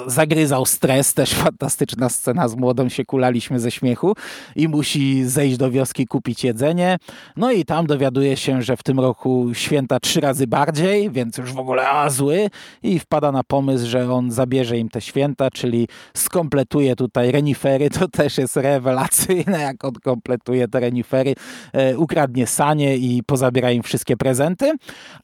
zagryzał 0.06 0.66
stres, 0.66 1.14
też 1.14 1.34
fantastyczna 1.34 2.08
scena 2.08 2.48
z 2.48 2.56
młodą 2.56 2.88
się 2.88 3.04
kulaliśmy 3.04 3.60
ze 3.60 3.70
śmiechu 3.70 4.14
i 4.56 4.68
musi 4.68 5.24
zejść 5.24 5.56
do 5.56 5.70
wioski 5.70 6.06
kupić 6.06 6.44
jedzenie. 6.44 6.96
No 7.36 7.52
i 7.52 7.64
tam 7.64 7.86
dowiaduje 7.86 8.36
się, 8.36 8.62
że 8.62 8.76
w 8.76 8.82
tym 8.82 9.00
roku 9.00 9.50
święta 9.52 10.00
trzy 10.00 10.20
razy 10.20 10.46
bardziej, 10.46 11.10
więc 11.10 11.38
już 11.38 11.52
w 11.52 11.58
ogóle 11.58 11.88
a 11.88 12.10
zły 12.10 12.50
i 12.82 12.98
wpada 12.98 13.32
na 13.32 13.44
pomysł, 13.44 13.86
że 13.86 14.12
on 14.12 14.30
zabierze 14.30 14.78
im 14.78 14.88
te 14.88 15.00
święta, 15.00 15.50
czyli 15.50 15.88
skompletuje 16.14 16.96
tutaj 16.96 17.32
renifery. 17.32 17.90
To 17.90 18.08
też 18.08 18.38
jest 18.38 18.56
rewelacyjne, 18.56 19.60
jak 19.60 19.84
on 19.84 19.92
kompletuje 19.92 20.68
te 20.68 20.80
renifery. 20.80 21.34
E, 21.72 21.98
ukradnie 21.98 22.46
sanie 22.46 22.96
i 22.96 23.22
pozabiera 23.22 23.70
im 23.70 23.82
wszystkie 23.82 24.16
prezenty. 24.16 24.72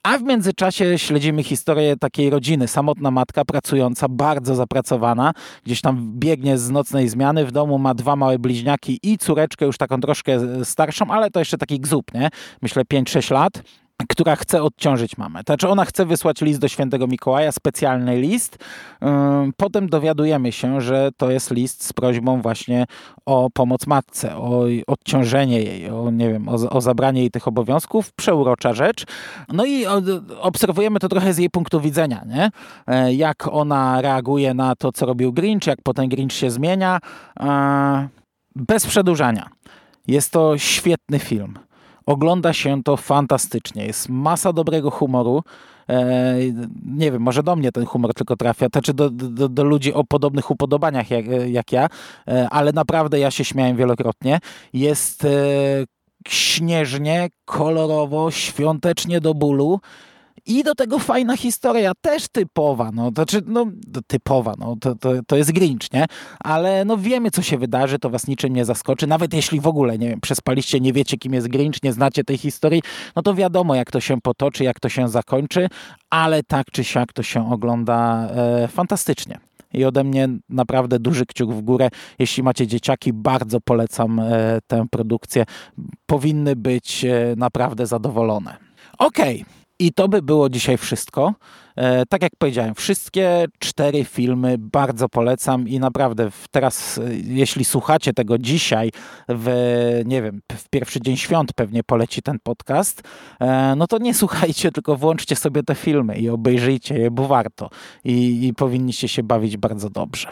A 0.03 0.19
w 0.19 0.23
międzyczasie 0.23 0.99
śledzimy 0.99 1.43
historię 1.43 1.97
takiej 1.97 2.31
rodziny. 2.31 2.69
Samotna 2.69 3.11
matka 3.11 3.45
pracująca, 3.45 4.09
bardzo 4.09 4.55
zapracowana. 4.55 5.33
Gdzieś 5.65 5.81
tam 5.81 6.13
biegnie 6.15 6.59
z 6.59 6.71
nocnej 6.71 7.09
zmiany. 7.09 7.47
W 7.47 7.53
domu 7.53 7.79
ma 7.79 7.95
dwa 7.95 8.17
małe 8.17 8.39
bliźniaki 8.39 8.84
i 9.03 9.19
córeczkę 9.19 9.67
już 9.67 9.79
taką 9.79 10.01
troszkę 10.01 10.65
starszą, 10.65 11.11
ale 11.11 11.31
to 11.31 11.39
jeszcze 11.39 11.59
taki 11.59 11.81
gzup, 11.81 12.15
nie? 12.15 12.29
Myślę 12.63 12.83
5-6 12.85 13.33
lat 13.33 13.63
która 14.09 14.37
chce 14.37 14.63
odciążyć 14.63 15.19
mamę. 15.19 15.41
Znaczy 15.47 15.69
ona 15.69 15.85
chce 15.85 16.07
wysłać 16.07 16.41
list 16.41 16.61
do 16.61 16.69
świętego 16.69 17.07
Mikołaja, 17.07 17.53
specjalny 17.53 18.21
list. 18.21 18.59
Potem 19.57 19.89
dowiadujemy 19.89 20.53
się, 20.53 20.81
że 20.81 21.11
to 21.17 21.31
jest 21.31 21.51
list 21.51 21.85
z 21.85 21.93
prośbą 21.93 22.43
właśnie 22.43 22.85
o 23.27 23.51
pomoc 23.51 23.87
matce, 23.87 24.37
o 24.37 24.65
odciążenie 24.87 25.63
jej, 25.63 25.91
o, 25.91 26.11
nie 26.11 26.33
wiem, 26.33 26.49
o, 26.49 26.53
o 26.53 26.81
zabranie 26.81 27.21
jej 27.21 27.31
tych 27.31 27.49
obowiązków. 27.49 28.13
Przeurocza 28.13 28.73
rzecz. 28.73 29.05
No 29.53 29.65
i 29.65 29.85
obserwujemy 30.41 30.99
to 30.99 31.09
trochę 31.09 31.35
z 31.35 31.39
jej 31.39 31.51
punktu 31.51 31.81
widzenia, 31.81 32.25
nie? 32.27 32.51
E, 32.87 33.15
jak 33.15 33.47
ona 33.47 34.01
reaguje 34.01 34.55
na 34.55 34.77
to, 34.77 34.93
co 34.93 35.07
robił 35.07 35.33
Grinch, 35.33 35.67
jak 35.67 35.79
potem 35.83 36.09
Grinch 36.09 36.33
się 36.33 36.51
zmienia. 36.51 36.99
E, 37.41 38.24
bez 38.57 38.87
przedłużania. 38.87 39.49
Jest 40.07 40.33
to 40.33 40.59
świetny 40.59 41.19
film. 41.19 41.55
Ogląda 42.07 42.53
się 42.53 42.83
to 42.83 42.97
fantastycznie. 42.97 43.87
Jest 43.87 44.09
masa 44.09 44.53
dobrego 44.53 44.91
humoru. 44.91 45.43
E, 45.89 46.37
nie 46.87 47.13
wiem, 47.13 47.23
może 47.23 47.43
do 47.43 47.57
mnie 47.57 47.73
ten 47.73 47.87
humor 47.87 48.15
tylko 48.15 48.37
trafia, 48.37 48.71
to 48.71 48.83
czy 48.83 48.95
do, 48.95 49.11
do, 49.11 49.49
do 49.49 49.65
ludzi 49.65 49.95
o 49.95 50.05
podobnych 50.05 50.51
upodobaniach 50.51 51.11
jak, 51.11 51.25
jak 51.47 51.73
ja, 51.73 51.89
e, 52.29 52.49
ale 52.51 52.73
naprawdę 52.73 53.19
ja 53.19 53.31
się 53.31 53.45
śmiałem 53.45 53.77
wielokrotnie. 53.77 54.39
Jest 54.73 55.25
e, 55.25 55.29
śnieżnie, 56.29 57.29
kolorowo, 57.45 58.31
świątecznie 58.31 59.21
do 59.21 59.35
bólu. 59.35 59.81
I 60.47 60.65
do 60.65 60.75
tego 60.75 60.99
fajna 60.99 61.37
historia, 61.37 61.93
też 62.01 62.29
typowa, 62.29 62.91
no, 62.93 63.13
to, 63.13 63.27
czy, 63.27 63.43
no 63.47 63.67
typowa, 64.07 64.55
no, 64.59 64.77
to, 64.81 64.95
to, 64.95 65.13
to 65.27 65.37
jest 65.37 65.53
Grinch, 65.53 65.93
nie? 65.93 66.07
Ale 66.41 66.85
no 66.85 66.97
wiemy, 66.97 67.31
co 67.31 67.43
się 67.43 67.59
wydarzy, 67.59 67.99
to 67.99 68.11
was 68.11 68.27
niczym 68.27 68.53
nie 68.53 68.65
zaskoczy, 68.65 69.07
nawet 69.07 69.35
jeśli 69.35 69.61
w 69.61 69.67
ogóle, 69.67 69.99
nie 69.99 70.09
wiem, 70.09 70.21
przespaliście, 70.21 70.81
nie 70.81 70.93
wiecie, 70.93 71.17
kim 71.17 71.35
jest 71.35 71.49
Grinch, 71.49 71.83
nie 71.83 71.93
znacie 71.93 72.25
tej 72.25 72.39
historii, 72.39 72.83
no 73.17 73.23
to 73.23 73.35
wiadomo, 73.35 73.75
jak 73.75 73.91
to 73.91 74.01
się 74.01 74.21
potoczy, 74.21 74.65
jak 74.65 74.81
to 74.81 74.89
się 74.89 75.09
zakończy, 75.09 75.69
ale 76.11 76.43
tak 76.43 76.67
czy 76.73 76.85
siak 76.85 77.13
to 77.13 77.23
się 77.23 77.53
ogląda 77.53 78.29
e, 78.31 78.69
fantastycznie 78.69 79.39
i 79.75 79.85
ode 79.85 80.05
mnie 80.05 80.29
naprawdę 80.49 80.99
duży 80.99 81.27
kciuk 81.27 81.53
w 81.53 81.61
górę. 81.61 81.89
Jeśli 82.19 82.43
macie 82.43 82.67
dzieciaki, 82.67 83.13
bardzo 83.13 83.61
polecam 83.61 84.21
e, 84.21 84.59
tę 84.67 84.87
produkcję. 84.91 85.45
Powinny 86.07 86.57
być 86.57 87.05
e, 87.05 87.35
naprawdę 87.37 87.87
zadowolone. 87.87 88.57
Okej, 88.99 89.43
okay. 89.43 89.64
I 89.79 89.93
to 89.93 90.09
by 90.09 90.23
było 90.23 90.49
dzisiaj 90.49 90.79
wszystko. 90.79 91.35
E, 91.77 92.07
tak 92.07 92.23
jak 92.23 92.33
powiedziałem, 92.39 92.75
wszystkie 92.75 93.45
cztery 93.59 94.05
filmy 94.05 94.57
bardzo 94.59 95.09
polecam 95.09 95.69
i 95.69 95.79
naprawdę 95.79 96.31
teraz, 96.51 96.99
e, 96.99 97.15
jeśli 97.15 97.65
słuchacie 97.65 98.13
tego 98.13 98.39
dzisiaj, 98.39 98.91
w, 99.29 99.51
nie 100.05 100.23
wiem, 100.23 100.41
w 100.53 100.69
pierwszy 100.69 101.01
dzień 101.01 101.17
świąt 101.17 101.53
pewnie 101.53 101.83
poleci 101.83 102.23
ten 102.23 102.39
podcast, 102.43 103.03
e, 103.41 103.75
no 103.77 103.87
to 103.87 103.99
nie 103.99 104.15
słuchajcie, 104.25 104.73
tylko 104.73 104.97
włączcie 104.97 105.37
sobie 105.37 105.63
te 105.63 105.75
filmy 105.75 106.17
i 106.17 106.29
obejrzyjcie 106.29 106.99
je, 106.99 107.11
bo 107.11 107.27
warto. 107.27 107.71
I, 108.05 108.47
i 108.47 108.55
powinniście 108.55 109.09
się 109.09 109.23
bawić 109.23 109.57
bardzo 109.57 109.91
dobrze. 109.91 110.29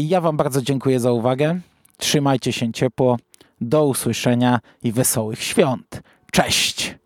Ja 0.00 0.20
Wam 0.20 0.36
bardzo 0.36 0.62
dziękuję 0.62 1.00
za 1.00 1.12
uwagę. 1.12 1.60
Trzymajcie 1.96 2.52
się 2.52 2.72
ciepło. 2.72 3.16
Do 3.60 3.86
usłyszenia 3.86 4.60
i 4.82 4.92
wesołych 4.92 5.42
świąt. 5.42 6.02
Cześć! 6.32 7.05